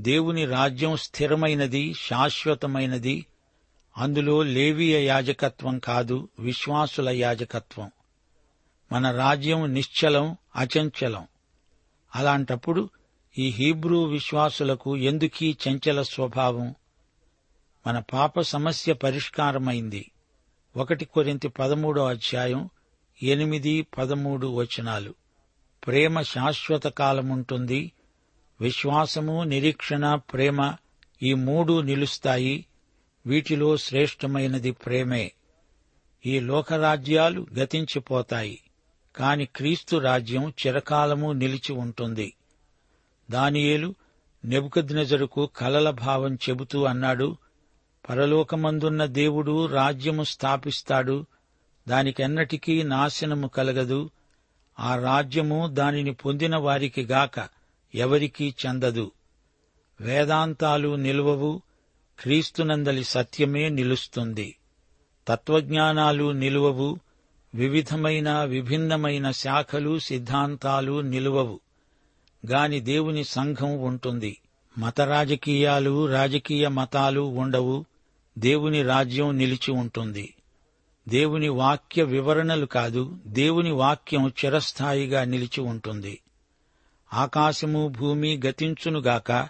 దేవుని 0.00 0.44
రాజ్యం 0.44 0.96
స్థిరమైనది 0.96 1.94
శాశ్వతమైనది. 1.94 3.26
అందులో 3.96 4.42
లేవీయ 4.42 5.06
యాజకత్వం 5.06 5.78
కాదు 5.78 6.28
విశ్వాసుల 6.38 7.08
యాజకత్వం. 7.08 7.90
మన 8.92 9.16
రాజ్యం 9.16 9.74
నిశ్చలం 9.74 10.36
అచంచలం. 10.56 11.26
అలాంటప్పుడు 12.16 12.90
ఈ 13.38 13.48
హీబ్రూ 13.48 14.04
విశ్వాసులకు 14.04 14.96
ఎందుకీ 14.96 15.56
చంచల 15.68 16.02
స్వభావం? 16.02 16.74
మన 17.86 17.98
పాప 17.98 18.40
సమస్య 18.40 18.92
పరిష్కారమైంది. 18.92 20.10
ఒకటి 20.76 21.04
కొరింత 21.04 21.46
పదమూడో 21.46 22.06
అధ్యాయం 22.06 22.70
ఎనిమిది 23.22 23.82
పదమూడు 23.82 24.46
వచనాలు. 24.46 25.14
ప్రేమ 25.86 26.22
శాశ్వత 26.22 26.86
కాలముంటుంది 26.86 27.92
విశ్వాసము 28.60 29.42
నిరీక్షణ 29.42 30.14
ప్రేమ 30.14 30.74
ఈ 31.22 31.34
మూడు 31.34 31.80
నిలుస్తాయి. 31.80 32.66
వీటిలో 33.26 33.76
శ్రేష్టమైనది 33.76 34.70
ప్రేమే. 34.70 35.32
ఈ 36.26 36.40
లోకరాజ్యాలు 36.40 37.46
గతించిపోతాయి. 37.58 38.60
కాని 39.16 39.46
క్రీస్తు 39.46 39.96
రాజ్యం 39.96 40.52
చిరకాలము 40.66 41.32
నిలిచి 41.32 41.72
ఉంటుంది. 41.72 42.34
దానియేలు 43.30 43.94
నెబుకద్నెజరుకు 44.44 45.46
కలల 45.46 45.90
భావం 45.90 46.34
చెబుతూ 46.34 46.84
అన్నాడు 46.84 47.36
పరలోకమందున్న 48.08 49.04
దేవుడు 49.04 49.66
రాజ్యము 49.66 50.22
స్థాపిస్తాడు 50.22 51.26
దానికెన్నటికీ 51.88 52.82
నాశనము 52.82 53.48
కలగదు 53.48 54.10
ఆ 54.80 54.96
రాజ్యము 54.96 55.66
దానిని 55.66 56.14
పొందిన 56.14 56.56
వారికి 56.56 57.02
గాక. 57.02 57.63
ఎవరికీ 57.94 58.54
చెందదు. 58.66 59.12
వేదాంతాలు 60.00 60.94
నిలువవు 60.94 61.62
క్రీస్తునందలి 62.20 63.04
సత్యమే 63.04 63.68
నిలుస్తుంది. 63.68 64.56
తత్వజ్ఞానాలు 65.28 66.32
నిలువవు 66.32 66.98
వివిధమైన 67.54 68.44
విభిన్నమైన 68.44 69.30
శాఖలు 69.30 69.98
సిద్ధాంతాలు 69.98 71.00
నిలువవు. 71.00 71.60
గాని 72.46 72.80
దేవుని 72.80 73.24
సంఘం 73.24 73.78
ఉంటుంది. 73.78 74.40
మత 74.78 75.00
రాజకీయాలు 75.00 76.06
రాజకీయ 76.06 76.68
మతాలు 76.68 77.20
ఉండవు. 77.20 77.84
దేవుని 78.38 78.82
రాజ్యం 78.82 79.38
నిలిచి 79.38 79.72
ఉంటుంది. 79.72 80.34
దేవుని 81.08 81.48
వాక్య 81.48 82.02
వివరణలు 82.02 82.66
కాదు 82.66 83.18
దేవుని 83.26 83.72
వాక్యం 83.72 84.28
చిరస్థాయిగా 84.28 85.24
నిలిచి 85.24 85.60
ఉంటుంది. 85.60 86.20
ఆకాశము 87.14 87.88
భూమి 87.88 88.40
గతించునుగాక 88.46 89.48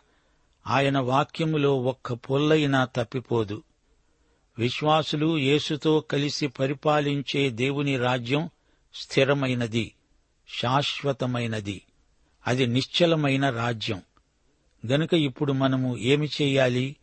ఆయన 0.66 0.98
వాక్యములో 0.98 1.80
ఒక్క 1.80 2.12
పొల్లయినా 2.12 2.84
తప్పిపోదు. 2.84 3.62
విశ్వాసులు 4.58 5.38
యేసుతో 5.38 6.00
కలిసి 6.00 6.46
పరిపాలించే 6.46 7.50
దేవుని 7.50 7.96
రాజ్యం 7.96 8.50
స్థిరమైనది 8.94 9.94
శాశ్వతమైనది. 10.48 11.82
అది 12.46 12.66
నిశ్చలమైన 12.66 13.50
రాజ్యం. 13.50 14.02
గనుక 14.86 15.14
ఇప్పుడు 15.14 15.52
మనము 15.52 15.96
ఏమి 15.96 16.26
చెయ్యాలి 16.26 16.96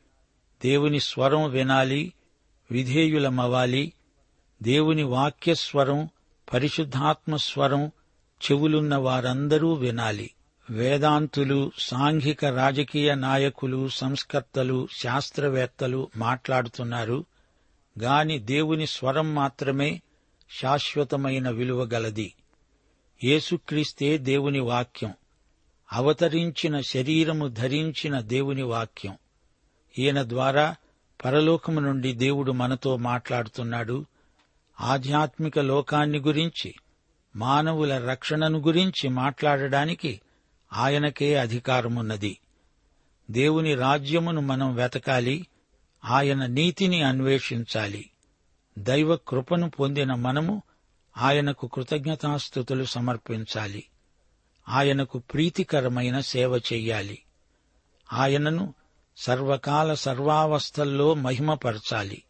దేవుని 0.64 1.00
స్వరం 1.00 1.50
వినాలి 1.50 2.14
విధేయులమవ్వాలి. 2.72 3.94
దేవుని 4.64 5.04
వాక్యస్వరం 5.04 6.10
పరిశుద్ధాత్మ 6.54 7.36
స్వరం 7.36 7.88
చెవులున్న 8.42 8.96
వారందరూ 8.96 9.74
వినాలి. 9.74 10.32
వేదాంతులు 10.70 11.72
సాంఘిక 11.80 12.46
రాజకీయ 12.46 13.16
నాయకులు 13.16 13.90
సంస్కర్తలు 13.90 14.88
శాస్త్రవేత్తలు 14.92 16.10
మాట్లాడుతున్నారు. 16.18 17.26
గాని 18.00 18.40
దేవుని 18.40 18.88
స్వరం 18.88 19.36
మాత్రమే 19.36 20.02
శాశ్వతమైన 20.62 21.50
విలువ 21.50 21.84
గలది. 21.84 22.34
యేసుక్రీస్తే 23.24 24.18
దేవుని 24.18 24.60
వాక్యం. 24.60 25.14
అవతరించిన 25.94 26.82
శరీరము 26.82 27.48
ధరించిన 27.48 28.20
దేవుని 28.20 28.64
వాక్యం. 28.64 29.18
ఈయన 30.00 30.24
ద్వారా 30.24 30.76
పరలోకము 31.26 31.80
నుండి 31.80 32.14
దేవుడు 32.14 32.52
మనతో 32.52 32.98
మాట్లాడుతున్నాడు. 32.98 34.06
ఆధ్యాత్మిక 34.82 35.60
లోకాన్ని 35.60 36.20
గురించి 36.20 36.76
మానవుల 37.36 38.10
రక్షణను 38.10 38.60
గురించి 38.60 39.10
మాట్లాడడానికి 39.10 40.22
ఆయనకే 40.74 41.36
అధికారమున్నది. 41.36 42.40
దేవుని 43.32 43.76
రాజ్యమును 43.76 44.42
మనం 44.42 44.76
వెతకాలి 44.76 45.48
ఆయన 46.06 46.46
నీతిని 46.46 47.02
అన్వేషించాలి. 47.04 48.10
దైవ 48.80 49.16
కృపను 49.16 49.70
పొందిన 49.70 50.14
మనము 50.14 50.64
ఆయనకు 51.18 51.68
కృతజ్ఞతాస్థుతులు 51.68 52.84
సమర్పించాలి. 52.84 53.84
ఆయనకు 54.70 55.20
ప్రీతికరమైన 55.20 56.20
సేవ 56.20 56.58
చెయ్యాలి. 56.58 57.22
ఆయనను 58.14 58.74
సర్వకాల 59.18 59.94
సర్వావస్థల్లో 59.94 61.14
మహిమపరచాలి. 61.14 62.24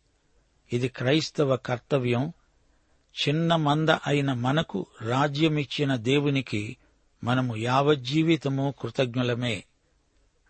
ఇది 0.73 0.88
క్రైస్తవ 0.88 1.56
కర్తవ్యం. 1.56 2.34
చిన్న 3.27 3.56
మంద 3.56 3.89
అయిన 3.89 4.34
మనకు 4.34 4.86
రాజ్యమిచ్చిన 5.01 5.95
దేవునికి 5.95 6.77
మనము 7.23 7.55
యావజ్జీవితము 7.55 8.73
కృతజ్ఞులమే. 8.81 9.63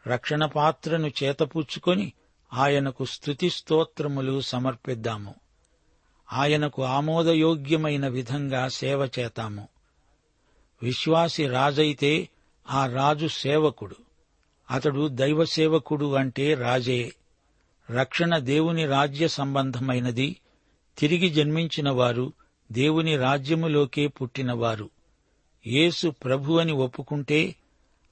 రక్షణ 0.07 0.45
పాత్రను 0.45 1.11
చేతపూచుకొని 1.23 2.13
ఆయనకు 2.53 3.05
స్థుతి 3.05 3.49
స్తోత్రములు 3.49 4.41
సమర్పిద్దాము. 4.41 5.35
ఆయనకు 6.33 6.83
ఆమోదయోగ్యమైన 6.83 8.07
విధంగా 8.07 8.67
సేవ 8.67 9.09
చేతాము. 9.19 9.67
విశ్వాసి 10.83 11.47
రాజైతే 11.47 12.29
ఆ 12.69 12.87
రాజు 12.87 13.27
సేవకుడు. 13.27 13.95
అతడు 14.71 15.07
దైవ 15.07 15.45
సేవకుడు 15.45 16.13
అంటే 16.13 16.53
రాజే. 16.53 17.13
రక్షణ 17.91 18.37
దేవుని 18.37 18.85
రాజ్య 18.85 19.27
సంబంధమైనది. 19.27 20.35
తిరిగి 20.97 21.29
జన్మించిన 21.29 21.89
వారు 21.89 22.33
దేవుని 22.71 23.17
రాజ్యములోకే 23.17 24.07
పుట్టినవారు. 24.07 24.89
యేసు 25.67 26.07
ప్రభు 26.09 26.53
అని 26.53 26.71
ఒప్పుకుంటే 26.71 27.55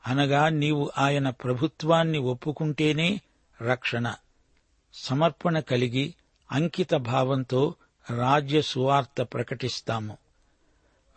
అనగా 0.08 0.50
నీవు 0.50 0.92
ఆయన 0.98 1.30
ప్రభుత్వాన్ని 1.30 2.18
ఒప్పుకుంటేనే 2.18 3.22
రక్షణ. 3.62 4.16
సమర్పణ 4.94 5.60
కలిగి 5.60 6.16
అంకిత 6.52 6.94
భావంతో 6.94 7.76
రాజ్య 8.18 8.62
సువార్త 8.62 9.22
ప్రకటిస్తాము. 9.22 10.18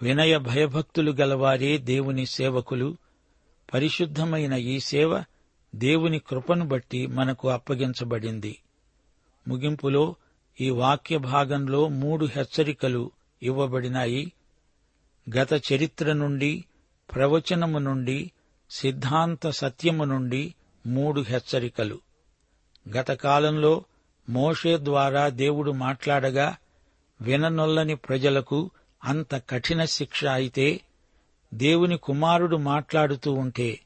వినయ 0.03 0.39
భయభక్తులు 0.39 1.13
గలవారే 1.13 1.79
దేవుని 1.79 2.27
సేవకులు. 2.27 2.97
పరిశుద్ధమైన 3.75 4.53
ఈ 4.53 4.81
సేవ 4.81 5.25
దేవుని 5.75 6.19
కృపను 6.19 6.65
బట్టి 6.65 7.07
మనకు 7.07 7.49
అప్పగించబడింది. 7.49 8.63
ముగింపులో 9.49 10.15
ఈ 10.61 10.71
వాక్య 10.71 11.19
భాగంలో 11.19 11.89
మూడు 11.89 12.27
హెచ్చరికలు 12.27 13.11
ఇవ్వబడినాయి. 13.43 14.33
గత 15.31 15.73
చరిత్ర 15.73 16.13
నుండి 16.13 16.65
ప్రవచనము 17.15 17.79
నుండి 17.79 18.31
సిద్ధాంత 18.71 19.51
సత్యము 19.51 20.05
నుండి 20.05 20.55
మూడు 20.87 21.21
హెచ్చరికలు. 21.21 22.01
గత 22.89 23.13
కాలంలో 23.13 23.85
మోషే 24.29 24.79
ద్వారా 24.79 25.29
దేవుడు 25.29 25.71
మాట్లాడగా 25.71 26.57
విననొల్లని 27.21 27.97
ప్రజలకు 27.97 28.71
అంత 29.05 29.35
కఠిన 29.51 29.85
శిక్ష 29.85 30.25
అయితే 30.25 30.81
దేవుని 31.55 31.99
కుమారుడు 31.99 32.57
మాట్లాడుతూ 32.57 33.33
ఉంటే 33.33 33.81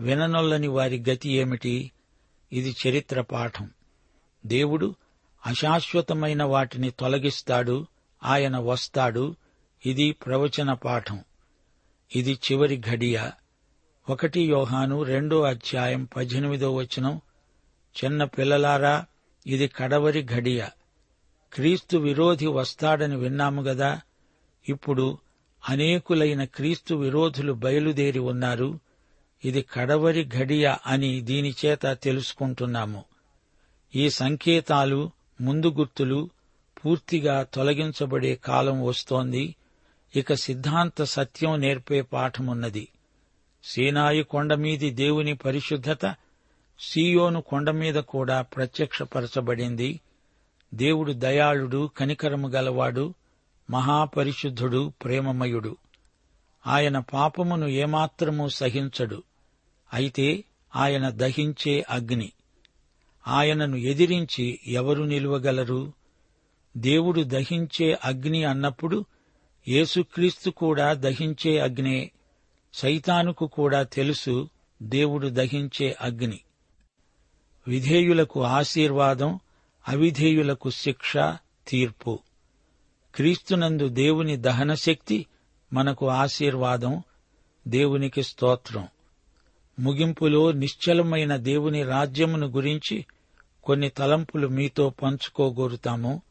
విననొల్లని 0.00 0.68
వారి 0.68 1.04
గతి 1.10 1.32
ఏమిటి? 1.32 1.92
ఇది 2.52 2.76
చరిత్ర 2.88 3.20
పాఠం. 3.20 3.70
దేవుడు 4.46 4.94
అశాశ్వతమైన 5.46 6.42
వాటిని 6.42 6.90
తొలగిస్తాడు 6.90 7.86
ఆయన 8.24 8.58
వస్తాడు 8.58 9.36
ఇది 9.86 10.12
ప్రవచన 10.12 10.72
పాఠం. 10.72 11.24
ఇది 12.16 12.32
చివరి 12.32 12.76
ఘడియ. 12.76 13.30
ఒకటి 14.08 14.40
యోహాను 14.40 15.02
రెండో 15.02 15.42
అధ్యాయం 15.42 16.04
పద్దెనిమిదో 16.04 16.74
వచనం. 16.74 17.20
చిన్న 18.04 18.24
పిల్లలారా 18.24 19.04
ఇది 19.46 19.68
కడవరి 19.68 20.22
ఘడియ. 20.22 20.66
క్రీస్తు 21.52 21.96
విరోధి 21.96 22.46
వస్తాడని 22.46 23.16
విన్నాము 23.16 23.62
గదా. 23.62 24.00
ఇప్పుడు 24.68 25.18
అనేకులైన 25.68 26.44
క్రీస్తు 26.44 26.94
విరోధులు 26.94 27.52
బయలుదేరి 27.52 28.18
ఉన్నారు. 28.18 28.78
ఇది 29.44 29.62
కడవరి 29.62 30.24
ఘడియ 30.24 30.76
అని 30.86 31.20
దీనిచేత 31.20 31.86
తెలుసుకుంటున్నాము. 31.86 33.04
ఈ 33.94 34.10
సంకేతాలు 34.10 35.10
ముందు 35.40 35.70
గుర్తులు 35.70 36.30
పూర్తిగా 36.84 37.42
తొలగించబడే 37.42 38.34
కాలం 38.34 38.84
వస్తోంది. 38.84 39.54
ఇక 40.16 40.34
సిద్ధాంత 40.34 41.02
సత్యం 41.02 41.60
నేర్పే 41.60 42.02
పాఠమున్నది. 42.02 42.88
సీనాయి 43.64 44.22
కొండమీది 44.22 44.90
దేవుని 44.90 45.34
పరిశుద్ధత 45.34 46.16
సీయోను 46.80 47.40
కొండమీద 47.40 47.94
కూడా 47.94 48.42
ప్రత్యక్షపరచబడింది. 48.42 50.00
దేవుడు 50.74 51.12
దయాళుడు 51.12 51.90
కనికరము 51.96 52.48
గలవాడు 52.48 53.14
మహాపరిశుద్ధుడు 53.70 54.92
ప్రేమమయుడు. 55.04 55.76
ఆయన 56.66 56.98
పాపమును 56.98 57.66
ఏమాత్రమూ 57.66 58.48
సహించడు. 58.48 59.22
అయితే 59.92 60.44
ఆయన 60.76 61.10
దహించే 61.10 61.84
అగ్ని. 61.90 62.32
ఆయనను 63.28 63.76
ఎదిరించి 63.76 64.58
ఎవరు 64.66 65.02
నిలువగలరు? 65.02 65.92
దేవుడు 66.76 67.22
దహించే 67.22 67.98
అగ్ని 68.04 68.44
అన్నప్పుడు 68.44 69.04
యేసుక్రీస్తు 69.68 70.50
కూడా 70.50 70.94
దహించే 70.94 71.58
అగ్నే 71.58 72.10
సైతానుకు 72.72 73.46
కూడా 73.46 73.82
తెలుసు 73.82 74.48
దేవుడు 74.82 75.28
దహించే 75.28 75.96
అగ్ని. 76.00 76.40
విధేయులకు 77.68 78.42
ఆశీర్వాదం 78.42 79.40
అవిధేయులకు 79.88 80.70
శిక్ష 80.70 81.16
తీర్పు. 81.68 82.18
క్రీస్తునందు 83.14 83.88
దేవుని 83.88 84.36
దహనశక్తి 84.36 85.26
మనకు 85.72 86.08
ఆశీర్వాదం 86.08 87.02
దేవునికి 87.68 88.22
స్తోత్రం. 88.22 88.88
ముగింపులో 89.78 90.52
నిశ్చలమైన 90.52 91.36
దేవుని 91.36 91.82
రాజ్యమును 91.82 92.46
గురించి 92.46 93.06
కొన్ని 93.64 93.88
తలంపులు 93.88 94.48
మీతో 94.48 94.90
పంచుకోగోరుతాము. 94.90 96.22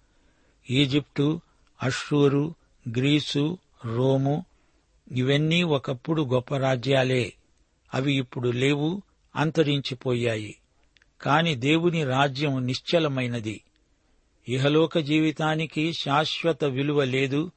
ఈజిప్టు 0.70 1.42
అష్రూరు 1.84 2.56
గ్రీసు 2.90 3.58
రోము 3.86 4.46
ఇవన్నీ 5.12 5.64
ఒకప్పుడు 5.64 6.22
గొప్ప 6.22 6.58
రాజ్యాలే. 6.58 7.34
అవి 7.94 8.14
ఇప్పుడు 8.14 8.50
లేవు 8.50 9.02
అంతరించిపోయాయి. 9.36 10.58
కాని 11.22 11.56
దేవుని 11.56 12.04
రాజ్యం 12.04 12.66
నిశ్చలమైనది. 12.66 13.64
ఇహలోక 14.50 14.98
జీవితానికి 14.98 15.94
శాశ్వత 15.94 16.64
విలువ 16.64 17.04
లేదు. 17.04 17.52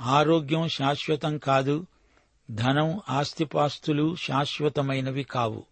ఆరోగ్యం 0.00 0.68
శాశ్వతం 0.68 1.38
కాదు. 1.38 1.86
ధనం 2.50 3.00
ఆస్తిపాస్తులు 3.08 4.16
శాశ్వతమైనవి 4.16 5.22
కావు. 5.22 5.64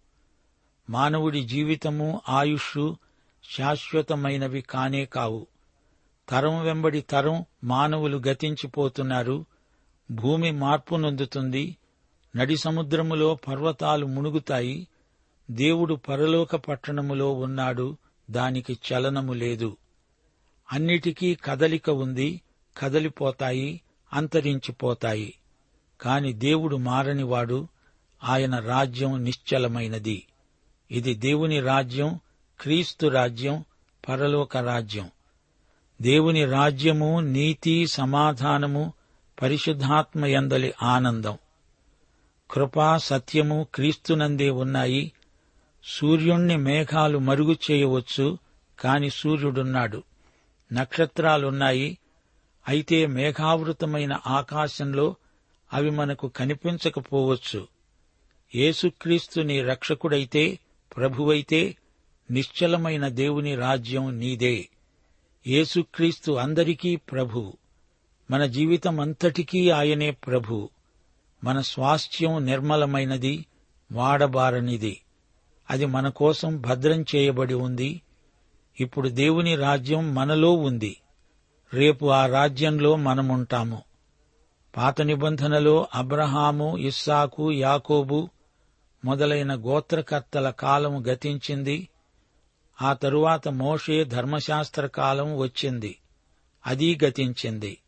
మానవుడి 0.90 1.44
జీవితము 1.44 2.20
ఆయుష్ 2.28 2.92
శాశ్వతమైనవి 3.56 4.60
కానే 4.60 5.04
కావు. 5.04 5.46
తరం 6.30 6.62
వెంబడి 6.62 7.00
తరం 7.00 7.44
మానవులు 7.64 8.22
గతించిపోతున్నారు. 8.28 9.46
భూమి 10.10 10.50
మార్పు 10.50 10.96
నొందుతుంది. 10.96 11.76
నడి 12.36 12.56
సముద్రములో 12.56 13.34
పర్వతాలు 13.34 14.06
మునుగుతాయి. 14.06 14.88
దేవుడు 15.50 15.94
పరలోక 15.94 16.56
పట్టణములో 16.56 17.32
ఉన్నాడు. 17.32 17.96
దానికి 18.30 18.72
చలనము 18.72 19.32
లేదు. 19.32 19.76
అన్నిటికీ 20.72 21.34
కదలిక 21.34 21.90
ఉంది. 21.90 22.40
కదలిపోతాయి. 22.78 23.80
అంతరించిపోతాయి. 24.12 25.34
కాని 26.00 26.32
దేవుడు 26.32 26.76
మారనివాడు. 26.76 27.68
ఆయన 28.24 28.58
రాజ్యం 28.58 29.24
నిశ్చలమైనది. 29.24 30.26
ఇది 30.90 31.14
దేవుని 31.14 31.60
రాజ్యం 31.60 32.20
క్రీస్తు 32.60 33.06
రాజ్యం 33.06 33.64
పరలోక 34.08 34.56
రాజ్యం. 34.56 35.10
దేవుని 36.02 36.44
రాజ్యము 36.44 37.20
నీతి 37.20 37.86
సమాధానము 37.86 38.92
పరిశుద్ధాత్మ 39.42 40.26
ఎందలి 40.26 40.74
ఆనందం. 40.82 41.38
కృపా 42.50 42.98
సత్యము 42.98 43.66
క్రీస్తునందే 43.74 44.50
ఉన్నాయి. 44.50 45.12
సూర్యుణ్ణి 45.84 46.56
మేఘాలు 46.56 47.18
మరుగు 47.18 47.56
చేయవచ్చు 47.70 48.38
కాని 48.80 49.10
సూర్యుడున్నాడు. 49.10 50.02
నక్షత్రాలున్నాయి. 50.72 51.98
అయితే 52.68 53.06
మేఘావృతమైన 53.06 54.18
ఆకాశంలో 54.26 55.16
అవి 55.72 55.90
మనకు 55.90 56.28
కనిపించకపోవచ్చు. 56.28 57.68
యేసుక్రీస్తు 58.54 59.40
నీ 59.40 59.62
రక్షకుడైతే 59.62 60.58
ప్రభువైతే 60.96 61.76
నిశ్చలమైన 62.30 63.08
దేవుని 63.08 63.54
రాజ్యం 63.54 64.18
నీదే. 64.18 64.68
యేసుక్రీస్తు 65.46 66.32
అందరికీ 66.32 66.96
ప్రభు. 66.96 67.52
మన 68.30 68.46
జీవితం 68.46 69.00
అంతటికీ 69.00 69.70
ఆయనే 69.70 70.10
ప్రభు. 70.10 70.68
మన 71.44 71.60
స్వాస్థ్యం 71.60 72.44
నిర్మలమైనది 72.44 73.46
వాడబారనిది. 73.92 75.00
అది 75.70 75.86
మన 75.86 76.08
కోసం 76.08 76.60
భద్రం 76.60 77.04
చేయబడి 77.16 77.54
ఉంది. 77.54 78.02
ఇప్పుడు 78.80 79.08
దేవుని 79.08 79.56
రాజ్యం 79.56 80.14
మనలో 80.14 80.52
ఉంది. 80.52 80.96
రేపు 81.74 82.06
ఆ 82.06 82.26
రాజ్యంలో 82.26 82.96
మనముంటాము. 82.96 83.82
పాత 84.76 85.02
నిబంధనలో 85.02 85.86
అబ్రహాము 85.94 86.78
ఇస్సాకు 86.78 87.52
యాకోబు 87.52 88.28
మొదలైన 89.04 89.54
గోత్రకర్తల 89.54 90.50
కాలం 90.50 91.06
గతించింది. 91.06 91.88
ఆ 92.82 92.92
తరువాత 92.92 93.48
మోషే 93.48 94.04
ధర్మశాస్త్ర 94.04 94.86
కాలం 94.86 95.36
వచ్చింది. 95.36 95.98
అది 96.66 96.98
గతించింది. 97.04 97.78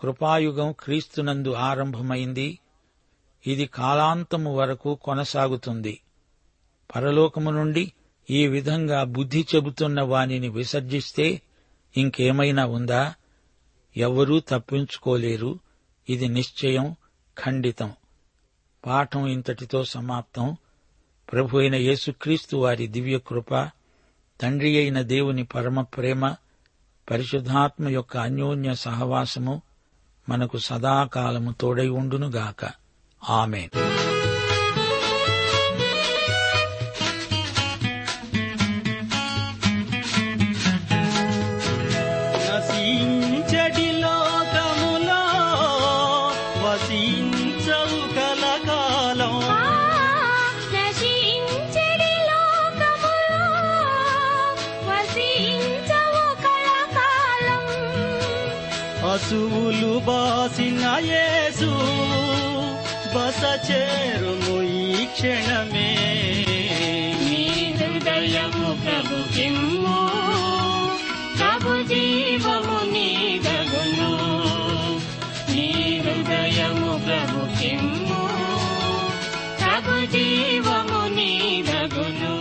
కృపాయుగం 0.00 0.72
క్రీస్తునందు 0.72 1.52
ఆరంభమైంది. 1.52 2.58
ఇది 3.46 3.66
కాలాంతము 3.66 4.56
వరకు 4.56 4.94
కొనసాగుతుంది. 4.94 6.00
పరలోకము 6.96 7.50
నుండి 7.50 7.92
ఈ 8.30 8.46
విధంగా 8.46 9.04
బుద్ధి 9.04 9.46
చెబుతున్న 9.54 10.02
వానిని 10.02 10.48
విసర్జిస్తే 10.48 11.42
ఇంకేమైనా 11.96 12.66
ఉందా? 12.66 13.14
ఎవ్వరూ 13.96 14.40
తప్పించుకోలేరు. 14.40 15.58
ఇది 16.08 16.28
నిశ్చయం 16.28 16.96
ఖండితం. 17.44 17.92
పాఠం 18.86 19.26
ఇంతటితో 19.26 19.84
సమాప్తం. 19.84 20.56
ప్రభు 21.32 21.58
అయిన 21.58 21.74
యేసుక్రీస్తు 21.74 22.56
వారి 22.56 22.86
దివ్య 22.86 23.18
కృప 23.18 23.70
తండ్రి 24.40 24.78
అయిన 24.78 25.02
దేవుని 25.02 25.44
పరమ 25.44 25.80
ప్రేమ 25.80 26.34
పరిశుద్ధాత్మ 27.10 27.88
యొక్క 27.88 28.16
అన్యోన్య 28.16 28.74
సహవాసము 28.74 29.62
మనకు 30.28 30.58
సదాకాలము 30.58 31.54
తోడై 31.60 31.88
ఉండునుగాక. 31.88 32.70
ఆమె 33.30 33.68
యేసు 61.08 61.70
బస 63.14 63.70
చేరుము 63.70 64.62
ఈ 64.62 65.06
క్షణమే. 65.06 65.88
నీ 67.24 67.44
హృదయము 67.78 68.68
ప్రభుకిమ్ము 68.84 69.96
ప్రభు 71.38 71.82
జీవము 71.82 72.78
నీదగును 72.92 74.10
నీ 75.52 75.66
హృదయము 76.04 76.92
ప్రభుకిమ్ము 77.06 78.20
ప్రభు 79.60 80.06
జీవము 80.06 81.08
నీదగును 81.08 82.34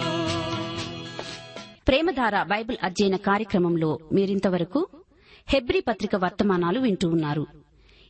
ప్రేమధార 1.88 2.44
బైబిల్ 2.44 2.78
అధ్యయన 2.84 3.16
కార్యక్రమంలో 3.16 4.00
మీరింతవరకు 4.14 4.88
హెబ్రి 5.48 5.80
పత్రిక 5.80 6.16
వర్తమానాలు 6.16 6.80
వింటూ 6.80 7.10
ఉన్నారు. 7.10 7.59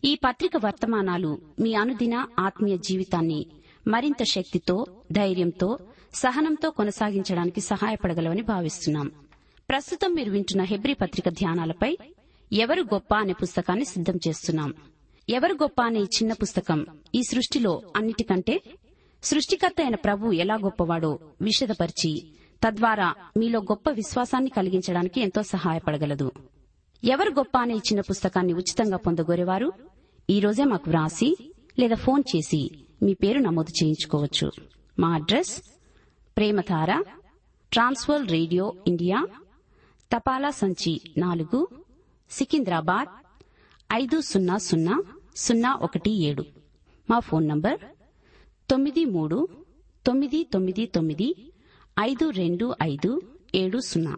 ఈ 0.03 0.15
పత్రిక 0.15 0.51
వర్తమానాలు 0.57 1.41
మీ 1.59 1.73
అనుదిన 1.73 2.25
ఆత్మీయ 2.39 2.77
జీవితాన్ని 2.77 3.45
మరింత 3.87 4.23
శక్తితో 4.23 4.85
ధైర్యంతో 5.11 5.79
సహనంతో 6.13 6.69
కొనసాగించడానికి 6.69 7.61
సహాయపడగలవని 7.61 8.41
భావిస్తున్నాం. 8.41 9.11
ప్రస్తుతం 9.69 10.13
మీరు 10.13 10.31
వింటున్న 10.31 10.63
హెబ్రి 10.63 10.93
పత్రిక 10.93 11.29
ధ్యానాలపై 11.29 11.97
ఎవరు 12.53 12.81
గొప్ప 12.81 13.15
అనే 13.15 13.33
పుస్తకాన్ని 13.33 13.85
సిద్దం 13.85 14.19
చేస్తున్నాం. 14.27 14.73
ఎవరు 15.29 15.53
గొప్ప 15.53 15.81
అనే 15.81 15.99
ఈ 15.99 16.03
చిన్న 16.03 16.33
పుస్తకం 16.33 16.85
ఈ 17.15 17.21
సృష్టిలో 17.21 17.81
అన్నిటికంటే 17.95 18.61
సృష్టికర్త 19.23 19.81
అయిన 19.81 19.95
ప్రభు 19.95 20.31
ఎలా 20.31 20.55
గొప్పవాడో 20.55 21.19
విషదపరిచి 21.41 22.23
తద్వారా 22.63 23.15
మీలో 23.37 23.59
గొప్ప 23.59 23.89
విశ్వాసాన్ని 23.89 24.49
కలిగించడానికి 24.49 25.21
ఎంతో 25.21 25.43
సహాయపడగలదు. 25.43 26.31
ఎవరు 27.03 27.29
గొప్ప 27.29 27.57
అనే 27.57 27.73
ఇచ్చిన 27.73 28.01
పుస్తకాన్ని 28.01 28.53
ఉచితంగా 28.53 28.97
పొందగోరేవారు? 28.97 29.73
ఈ 30.29 30.39
రోజే 30.39 30.63
మాకు 30.63 30.89
వ్రాసి 30.89 31.53
లేదా 31.79 31.95
ఫోన్ 31.95 32.23
చేసి 32.35 32.71
మీ 33.03 33.13
పేరు 33.13 33.39
నమోదు 33.39 33.83
చేయించుకోవచ్చు. 33.83 34.51
మా 34.99 35.13
address 35.13 35.61
Premadhara 36.37 37.03
trans world 37.73 38.27
radio 38.27 38.73
India 38.87 39.27
తపాలా 40.11 40.49
సంచి 40.49 41.01
నాలుగు 41.17 41.67
సికింద్రాబాద్ 42.29 43.07
ఐదు 43.93 44.21
సున్నా 44.21 44.57
సున్నా 44.57 45.03
సున్నా 45.35 45.73
ఒకటి 45.81 46.23
ఏడు. 46.23 46.45
మా 47.09 47.19
ఫోన్ 47.19 47.47
నంబర్ 47.47 47.79
తొమ్మిది 48.69 49.05
మూడు 49.05 49.47
తొమ్మిది 50.05 50.43
తొమ్మిది 50.43 50.85
తొమ్మిది 50.85 51.51
ఐదు 51.99 52.29
రెండు 52.29 52.75
ఐదు 52.83 53.21
ఏడు 53.55 53.79
సున్నా. 53.79 54.17